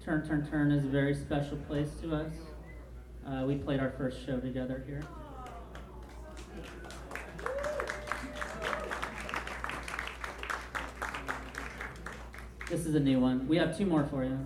Turn, 0.02 0.26
Turn, 0.26 0.48
Turn 0.48 0.72
is 0.72 0.82
a 0.86 0.88
very 0.88 1.14
special 1.14 1.58
place 1.58 1.90
to 2.00 2.14
us. 2.14 2.32
Uh, 3.28 3.44
we 3.46 3.56
played 3.56 3.80
our 3.80 3.90
first 3.98 4.24
show 4.24 4.40
together 4.40 4.82
here. 4.86 5.02
This 12.70 12.86
is 12.86 12.94
a 12.94 13.00
new 13.00 13.20
one. 13.20 13.46
We 13.46 13.58
have 13.58 13.76
two 13.76 13.84
more 13.84 14.06
for 14.06 14.24
you. 14.24 14.38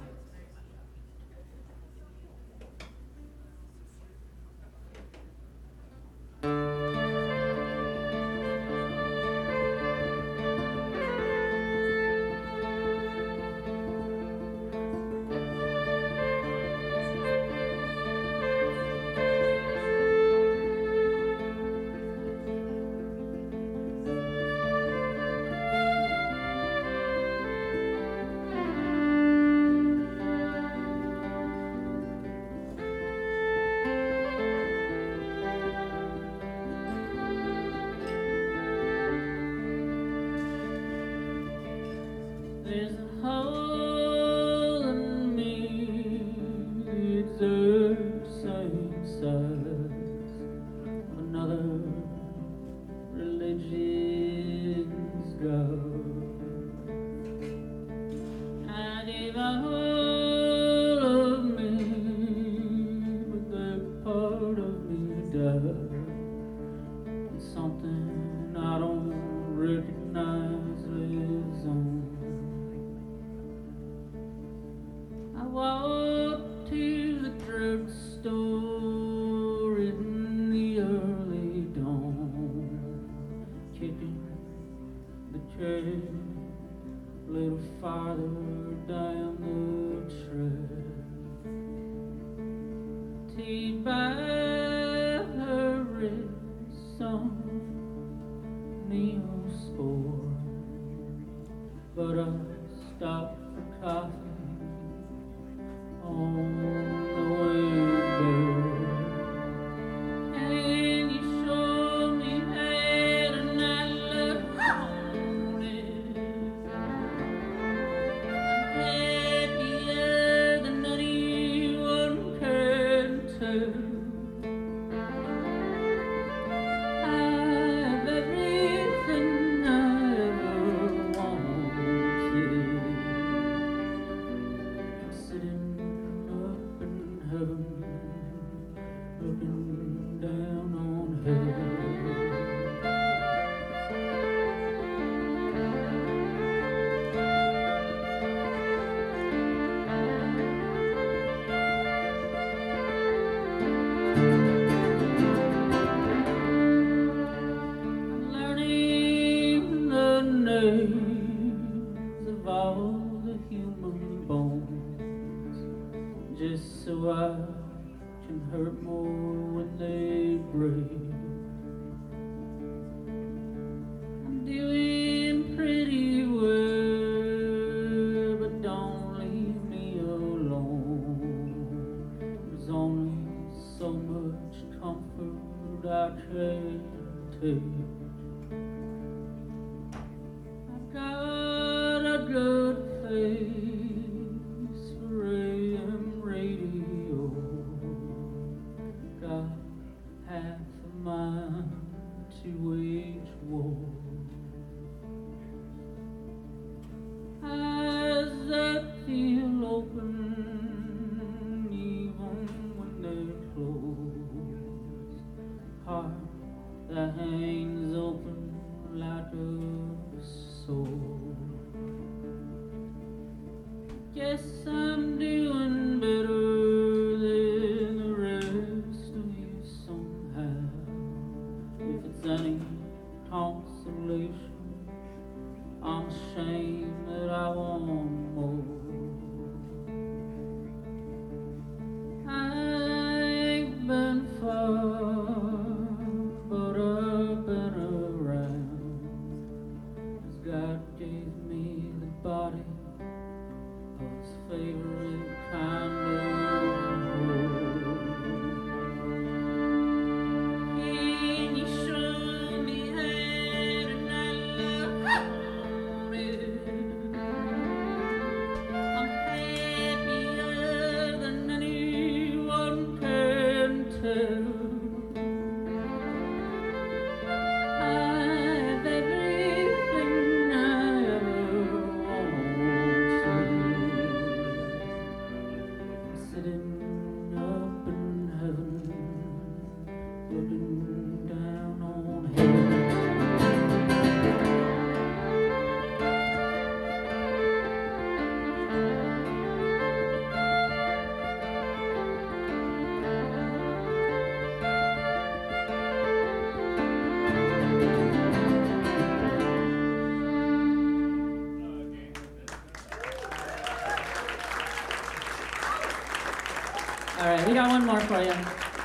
Got 317.58 317.70
one 317.70 317.86
more 317.86 317.98
for 318.02 318.22
you. 318.22 318.32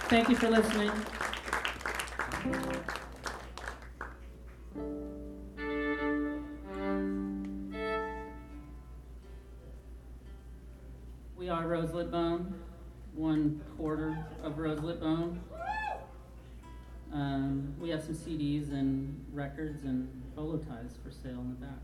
Thank 0.10 0.30
you 0.30 0.36
for 0.36 0.50
listening. 0.50 0.90
We 11.38 11.50
are 11.50 11.66
Roselit 11.66 12.10
Bone, 12.10 12.56
one 13.14 13.62
quarter 13.78 14.26
of 14.42 14.54
Roselit 14.54 15.00
Bone. 15.00 15.40
Um, 17.14 17.76
we 17.80 17.92
have 17.92 18.04
some 18.04 18.16
CDs 18.16 18.72
and 18.72 19.24
records 19.32 19.84
and 19.84 20.10
bolo 20.36 20.58
ties 20.58 20.98
for 21.04 21.12
sale 21.12 21.42
in 21.42 21.50
the 21.60 21.66
back. 21.68 21.78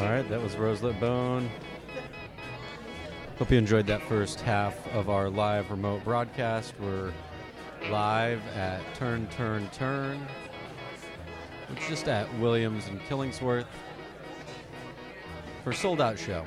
All 0.00 0.06
right, 0.06 0.26
that 0.30 0.40
was 0.40 0.54
Roselit 0.54 0.98
Bone. 0.98 1.50
Hope 3.38 3.50
you 3.50 3.58
enjoyed 3.58 3.86
that 3.88 4.00
first 4.00 4.40
half 4.40 4.74
of 4.94 5.10
our 5.10 5.28
live 5.28 5.70
remote 5.70 6.02
broadcast. 6.04 6.72
We're 6.80 7.12
live 7.90 8.40
at 8.56 8.80
Turn 8.94 9.26
Turn 9.26 9.68
Turn, 9.74 10.26
is 11.70 11.86
just 11.86 12.08
at 12.08 12.26
Williams 12.38 12.88
and 12.88 12.98
Killingsworth 13.02 13.66
for 15.64 15.74
sold 15.74 16.00
out 16.00 16.18
show. 16.18 16.46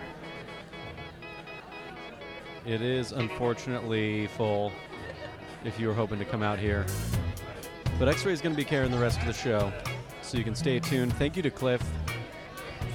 It 2.66 2.82
is 2.82 3.12
unfortunately 3.12 4.26
full 4.36 4.72
if 5.64 5.80
you 5.80 5.88
were 5.88 5.94
hoping 5.94 6.18
to 6.18 6.26
come 6.26 6.42
out 6.42 6.58
here. 6.58 6.88
But 8.00 8.10
X 8.10 8.26
Ray 8.26 8.34
is 8.34 8.42
going 8.42 8.56
to 8.56 8.60
be 8.60 8.66
carrying 8.66 8.92
the 8.92 8.98
rest 8.98 9.20
of 9.20 9.28
the 9.28 9.34
show, 9.34 9.72
so 10.24 10.40
you 10.40 10.44
can 10.44 10.56
stay 10.56 10.80
tuned. 10.80 11.14
Thank 11.14 11.38
you 11.38 11.44
to 11.44 11.52
Cliff 11.52 11.88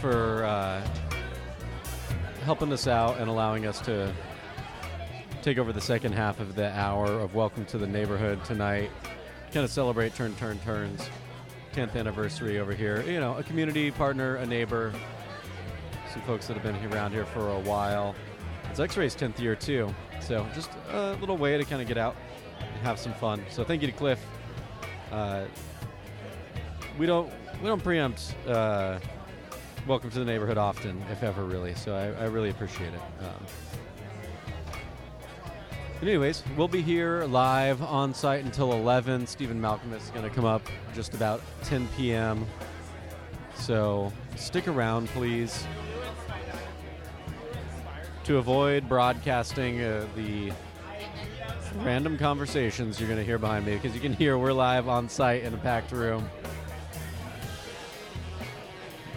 for 0.00 0.44
uh, 0.44 0.86
helping 2.44 2.72
us 2.72 2.86
out 2.86 3.18
and 3.18 3.28
allowing 3.28 3.66
us 3.66 3.80
to 3.80 4.12
take 5.42 5.58
over 5.58 5.72
the 5.72 5.80
second 5.80 6.12
half 6.12 6.40
of 6.40 6.54
the 6.54 6.70
hour 6.78 7.06
of 7.06 7.34
Welcome 7.34 7.64
to 7.66 7.78
the 7.78 7.86
Neighborhood 7.86 8.44
tonight. 8.44 8.90
Kind 9.52 9.64
of 9.64 9.70
celebrate 9.70 10.14
Turn 10.14 10.34
Turn 10.36 10.58
Turns 10.60 11.08
10th 11.72 11.96
anniversary 11.96 12.58
over 12.58 12.72
here. 12.72 13.02
You 13.02 13.18
know, 13.18 13.36
a 13.36 13.42
community 13.42 13.90
partner, 13.90 14.36
a 14.36 14.46
neighbor, 14.46 14.92
some 16.12 16.22
folks 16.22 16.46
that 16.46 16.56
have 16.56 16.62
been 16.62 16.92
around 16.92 17.12
here 17.12 17.26
for 17.26 17.50
a 17.50 17.60
while. 17.60 18.14
It's 18.70 18.78
X 18.78 18.96
Ray's 18.96 19.16
10th 19.16 19.40
year 19.40 19.56
too, 19.56 19.92
so 20.20 20.46
just 20.54 20.70
a 20.90 21.14
little 21.14 21.36
way 21.36 21.56
to 21.56 21.64
kind 21.64 21.82
of 21.82 21.88
get 21.88 21.98
out 21.98 22.14
and 22.60 22.82
have 22.82 22.98
some 22.98 23.14
fun. 23.14 23.44
So 23.50 23.64
thank 23.64 23.82
you 23.82 23.88
to 23.88 23.94
Cliff. 23.94 24.24
Uh, 25.10 25.44
we 26.98 27.06
don't 27.06 27.32
we 27.60 27.66
don't 27.66 27.82
preempt 27.82 28.34
uh, 28.46 28.98
welcome 29.86 30.10
to 30.10 30.18
the 30.18 30.24
neighborhood 30.24 30.58
often, 30.58 31.02
if 31.10 31.22
ever, 31.22 31.44
really. 31.44 31.74
So 31.74 31.94
I, 31.94 32.24
I 32.24 32.26
really 32.26 32.50
appreciate 32.50 32.92
it. 32.92 33.00
Um, 33.20 33.46
anyways, 36.02 36.42
we'll 36.56 36.68
be 36.68 36.82
here 36.82 37.24
live 37.24 37.82
on 37.82 38.14
site 38.14 38.44
until 38.44 38.72
11. 38.72 39.26
Stephen 39.26 39.60
Malkmus 39.60 40.02
is 40.02 40.10
going 40.10 40.28
to 40.28 40.34
come 40.34 40.44
up 40.44 40.62
just 40.94 41.14
about 41.14 41.40
10 41.64 41.88
p.m. 41.96 42.46
So 43.54 44.12
stick 44.36 44.68
around, 44.68 45.08
please. 45.08 45.66
To 48.24 48.36
avoid 48.36 48.88
broadcasting 48.88 49.80
uh, 49.82 50.06
the 50.14 50.52
random 51.76 52.18
conversations 52.18 52.98
you're 53.00 53.08
going 53.08 53.20
to 53.20 53.24
hear 53.24 53.38
behind 53.38 53.64
me, 53.66 53.74
because 53.74 53.94
you 53.94 54.00
can 54.00 54.12
hear 54.12 54.36
we're 54.36 54.52
live 54.52 54.88
on 54.88 55.08
site 55.08 55.42
in 55.42 55.54
a 55.54 55.58
packed 55.58 55.92
room. 55.92 56.28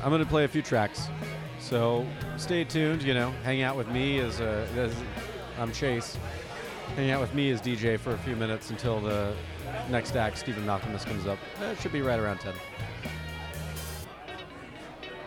I'm 0.04 0.10
going 0.10 0.24
to 0.24 0.30
play 0.30 0.46
a 0.46 0.48
few 0.48 0.62
tracks. 0.62 1.08
So 1.60 2.08
stay 2.38 2.64
tuned, 2.64 3.04
you 3.04 3.14
know, 3.14 3.32
hang 3.44 3.62
out 3.62 3.78
with 3.78 3.88
me 3.88 4.20
as, 4.20 4.42
uh, 4.42 4.68
as 4.76 4.96
I'm 5.60 5.72
Chase. 5.72 6.18
Hang 6.96 7.12
out 7.12 7.22
with 7.22 7.34
me 7.36 7.52
as 7.52 7.62
DJ 7.62 8.00
for 8.00 8.12
a 8.14 8.18
few 8.18 8.36
minutes 8.36 8.72
until 8.72 9.00
the 9.00 9.34
next 9.90 10.16
act, 10.16 10.40
Stephen 10.40 10.66
Malkmus, 10.66 11.06
comes 11.06 11.28
up. 11.28 11.38
That 11.60 11.80
should 11.80 11.94
be 11.94 12.02
right 12.02 12.20
around 12.20 12.40
10. 12.40 12.54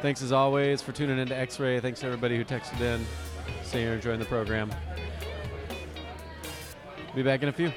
Thanks 0.02 0.20
as 0.22 0.32
always 0.32 0.82
for 0.82 0.92
tuning 0.92 1.18
into 1.18 1.36
X 1.36 1.58
Ray. 1.58 1.80
Thanks 1.80 2.00
to 2.00 2.06
everybody 2.06 2.36
who 2.36 2.44
texted 2.44 2.80
in, 2.80 3.06
saying 3.62 3.86
you're 3.86 3.94
enjoying 3.94 4.18
the 4.18 4.26
program. 4.26 4.74
Be 7.14 7.22
back 7.22 7.42
in 7.42 7.48
a 7.48 7.52
few. 7.52 7.72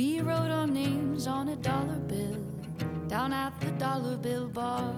We 0.00 0.22
wrote 0.22 0.50
our 0.50 0.66
names 0.66 1.26
on 1.26 1.50
a 1.50 1.56
dollar 1.56 1.98
bill 1.98 2.42
down 3.06 3.34
at 3.34 3.60
the 3.60 3.70
dollar 3.72 4.16
bill 4.16 4.48
bar. 4.48 4.94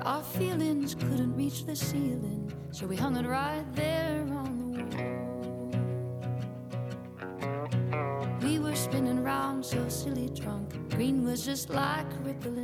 Our 0.00 0.22
feelings 0.22 0.94
couldn't 0.94 1.36
reach 1.36 1.66
the 1.66 1.76
ceiling, 1.76 2.50
so 2.70 2.86
we 2.86 2.96
hung 2.96 3.18
it 3.18 3.26
right 3.26 3.66
there 3.74 4.26
on 4.42 4.50
the 4.60 4.64
wall. 4.96 5.20
We 8.40 8.58
were 8.60 8.76
spinning 8.76 9.22
round 9.22 9.66
so 9.66 9.86
silly 9.90 10.30
drunk. 10.30 10.72
Green 10.88 11.24
was 11.24 11.44
just 11.44 11.68
like 11.68 12.06
rippling 12.24 12.61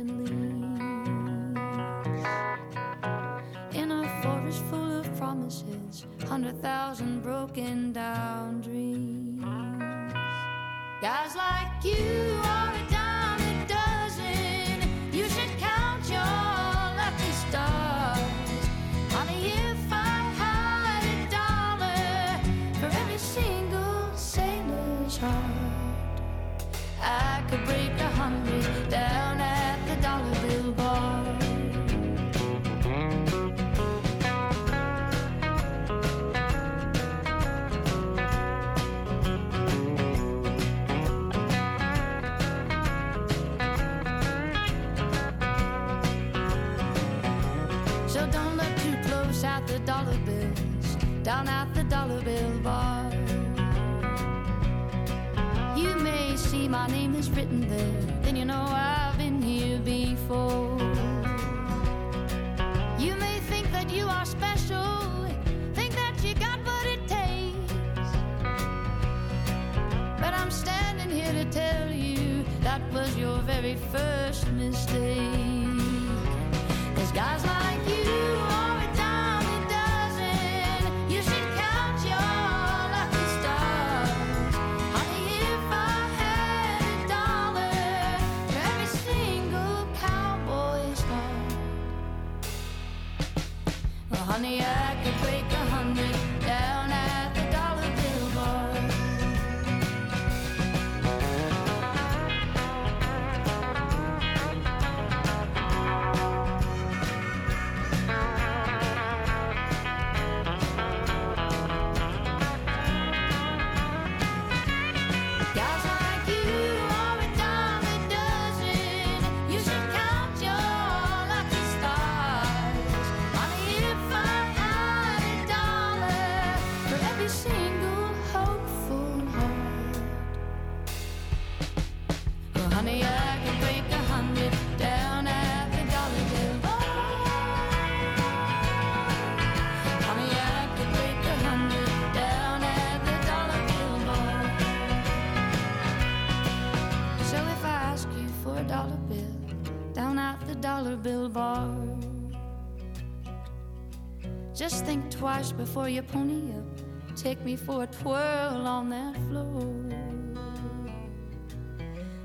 twice 155.19 155.51
before 155.51 155.89
you 155.89 156.01
pony 156.01 156.53
up. 156.57 157.17
Take 157.17 157.43
me 157.43 157.57
for 157.57 157.83
a 157.83 157.87
twirl 157.87 158.65
on 158.65 158.89
that 158.89 159.15
floor. 159.27 159.75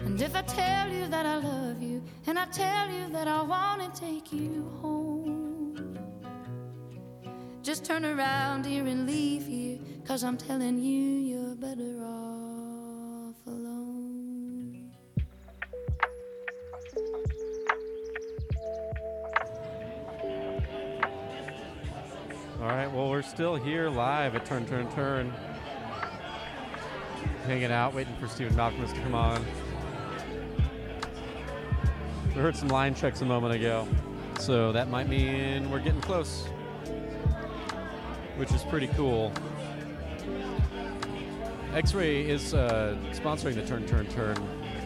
And 0.05 0.23
if 0.23 0.37
I 0.37 0.43
tell 0.43 0.89
you 0.93 1.09
that 1.09 1.27
I 1.27 1.37
love 1.39 1.83
you, 1.83 2.05
and 2.29 2.39
I 2.39 2.45
tell 2.47 2.89
you 2.89 3.09
that 3.09 3.27
I 3.27 3.43
wanna 3.43 3.91
take 3.93 4.33
you 4.33 4.71
home, 4.81 5.99
just 7.65 7.85
turn 7.85 8.05
around 8.05 8.65
here 8.65 8.87
and 8.87 9.07
leave 9.07 9.45
here, 9.45 9.79
cause 10.07 10.23
I'm 10.23 10.37
telling 10.37 10.79
you 10.79 11.03
you're 11.31 11.57
better 11.57 12.05
off 12.05 12.44
All 22.65 22.71
right, 22.71 22.91
well, 22.91 23.11
we're 23.11 23.21
still 23.21 23.57
here 23.57 23.91
live 23.91 24.35
at 24.35 24.47
Turn, 24.47 24.65
Turn, 24.65 24.91
Turn. 24.93 25.31
Hanging 27.47 27.71
out, 27.71 27.93
waiting 27.93 28.17
for 28.17 28.27
Stephen 28.27 28.55
Malkmus 28.55 28.95
to 28.95 29.01
come 29.03 29.15
on. 29.15 29.45
We 32.29 32.41
heard 32.41 32.57
some 32.57 32.69
line 32.69 32.95
checks 32.95 33.21
a 33.21 33.27
moment 33.27 33.55
ago, 33.55 33.87
so 34.41 34.73
that 34.73 34.89
might 34.89 35.11
mean 35.11 35.71
we're 35.71 35.81
getting 35.81 36.01
close, 36.01 36.47
which 38.39 38.51
is 38.51 38.63
pretty 38.63 38.87
cool. 38.89 39.31
X 41.75 41.93
Ray 41.93 42.27
is 42.27 42.55
uh, 42.55 42.97
sponsoring 43.11 43.57
the 43.57 43.67
Turn, 43.67 43.87
Turn, 43.87 44.07
Turn 44.07 44.37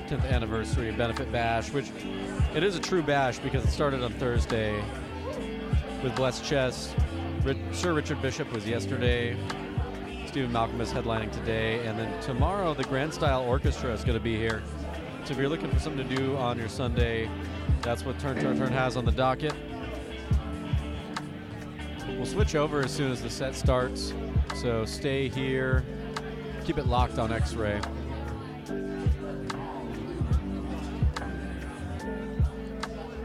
10th 0.09 0.29
anniversary 0.29 0.91
benefit 0.91 1.31
bash, 1.31 1.71
which 1.71 1.93
it 2.57 2.65
is 2.65 2.75
a 2.75 2.81
true 2.81 3.05
bash 3.05 3.39
because 3.39 3.65
it 3.65 3.71
started 3.71 4.03
on 4.03 4.13
Thursday 4.15 4.83
with 6.03 6.17
Blessed 6.17 6.45
Chest. 6.45 6.97
Sir 7.73 7.93
Richard 7.95 8.21
Bishop 8.21 8.53
was 8.53 8.67
yesterday. 8.69 9.37
Stephen 10.27 10.51
Malkmus 10.51 10.83
is 10.83 10.93
headlining 10.93 11.33
today, 11.33 11.87
and 11.87 11.99
then 11.99 12.23
tomorrow 12.23 12.75
the 12.75 12.85
Grand 12.85 13.15
Style 13.15 13.43
Orchestra 13.43 13.93
is 13.93 14.05
going 14.05 14.19
to 14.19 14.23
be 14.23 14.37
here. 14.37 14.63
So 15.25 15.33
if 15.33 15.39
you're 15.39 15.49
looking 15.49 15.71
for 15.71 15.79
something 15.79 16.07
to 16.07 16.17
do 16.17 16.37
on 16.37 16.59
your 16.59 16.69
Sunday, 16.69 17.31
that's 17.81 18.05
what 18.05 18.19
Turn 18.19 18.39
Turn 18.41 18.59
Turn 18.59 18.73
has 18.73 18.97
on 18.97 19.05
the 19.05 19.13
docket. 19.13 19.55
We'll 22.09 22.27
switch 22.27 22.55
over 22.55 22.81
as 22.81 22.91
soon 22.91 23.13
as 23.13 23.23
the 23.23 23.31
set 23.31 23.55
starts, 23.55 24.13
so 24.57 24.85
stay 24.85 25.29
here. 25.29 25.85
Keep 26.65 26.79
it 26.79 26.87
locked 26.87 27.19
on 27.19 27.33
X-Ray. 27.33 27.81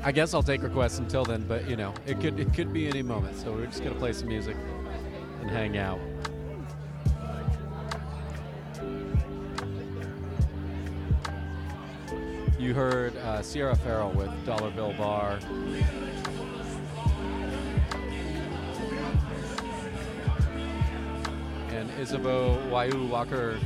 I 0.05 0.11
guess 0.11 0.33
I'll 0.33 0.43
take 0.43 0.63
requests 0.63 0.99
until 0.99 1.23
then, 1.23 1.45
but 1.47 1.69
you 1.69 1.77
know, 1.77 1.93
it 2.05 2.19
could 2.19 2.37
it 2.37 2.53
could 2.53 2.73
be 2.73 2.87
any 2.87 3.01
moment. 3.01 3.37
So 3.37 3.53
we're 3.53 3.67
just 3.67 3.81
gonna 3.81 3.95
play 3.95 4.11
some 4.11 4.27
music 4.27 4.57
and 5.39 5.49
hang 5.49 5.77
out. 5.77 5.99
You 12.59 12.73
heard 12.73 13.15
uh, 13.17 13.41
Sierra 13.41 13.75
Farrell 13.77 14.11
with 14.11 14.29
Dollar 14.45 14.71
Bill 14.71 14.93
Bar. 14.93 15.39
And 21.69 21.89
Isabeau 21.99 22.57
Waia'u 22.69 23.07
Walker 23.07 23.57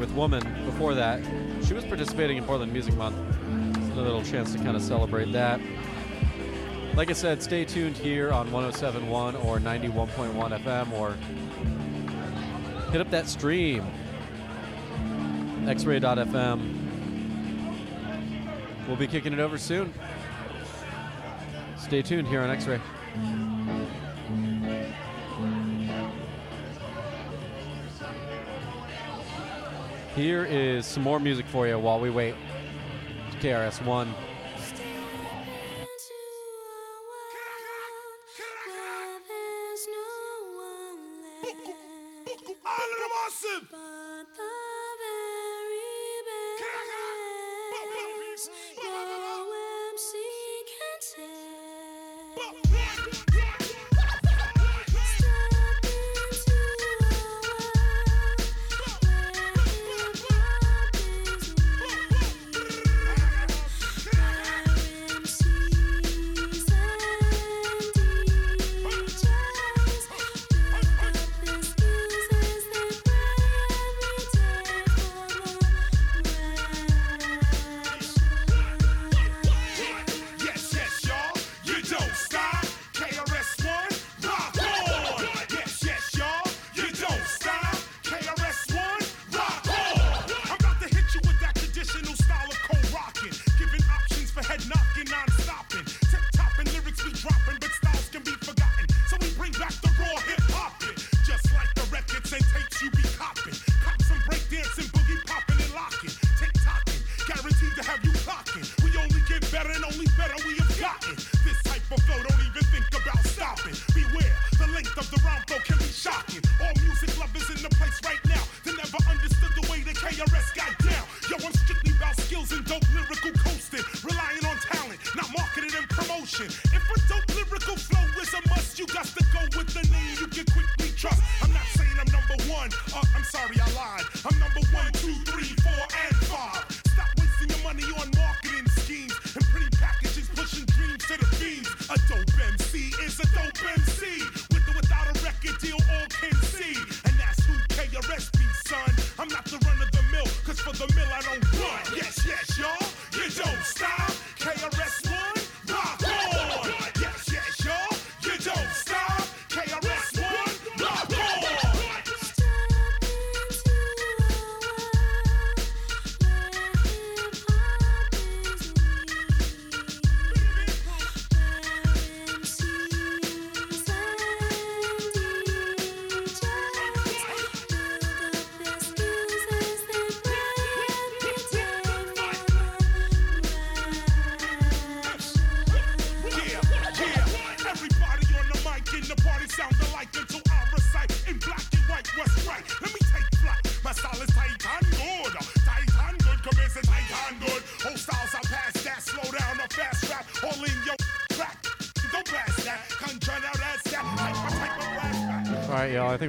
with 0.00 0.10
Woman 0.12 0.42
before 0.64 0.94
that. 0.94 1.20
She 1.64 1.74
was 1.74 1.84
participating 1.84 2.36
in 2.36 2.44
Portland 2.44 2.72
Music 2.72 2.94
Month 2.96 3.35
a 3.96 4.02
little 4.02 4.22
chance 4.22 4.52
to 4.52 4.58
kind 4.58 4.76
of 4.76 4.82
celebrate 4.82 5.32
that. 5.32 5.60
Like 6.94 7.10
I 7.10 7.14
said, 7.14 7.42
stay 7.42 7.64
tuned 7.64 7.96
here 7.96 8.32
on 8.32 8.48
107.1 8.50 9.44
or 9.44 9.58
91.1 9.58 10.62
FM 10.62 10.92
or 10.92 11.14
hit 12.90 13.00
up 13.00 13.10
that 13.10 13.28
stream, 13.28 13.84
xray.fm. 15.64 16.86
We'll 18.86 18.96
be 18.96 19.06
kicking 19.06 19.32
it 19.32 19.40
over 19.40 19.58
soon. 19.58 19.92
Stay 21.78 22.02
tuned 22.02 22.28
here 22.28 22.40
on 22.40 22.50
X-Ray. 22.50 22.80
Here 30.14 30.46
is 30.46 30.86
some 30.86 31.02
more 31.02 31.20
music 31.20 31.46
for 31.46 31.66
you 31.66 31.78
while 31.78 32.00
we 32.00 32.08
wait. 32.08 32.34
KRS-One 33.40 34.14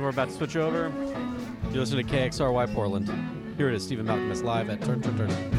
we're 0.07 0.11
about 0.11 0.29
to 0.29 0.35
switch 0.35 0.55
over. 0.55 0.89
You 1.69 1.81
listen 1.81 1.97
to 1.97 2.03
KXRY 2.03 2.73
Portland. 2.73 3.09
Here 3.57 3.67
it 3.67 3.75
is, 3.75 3.83
Stephen 3.83 4.05
Malkmus 4.05 4.41
live 4.41 4.69
at 4.69 4.81
Turn 4.81 5.01
Turn 5.01 5.17
Turn. 5.17 5.56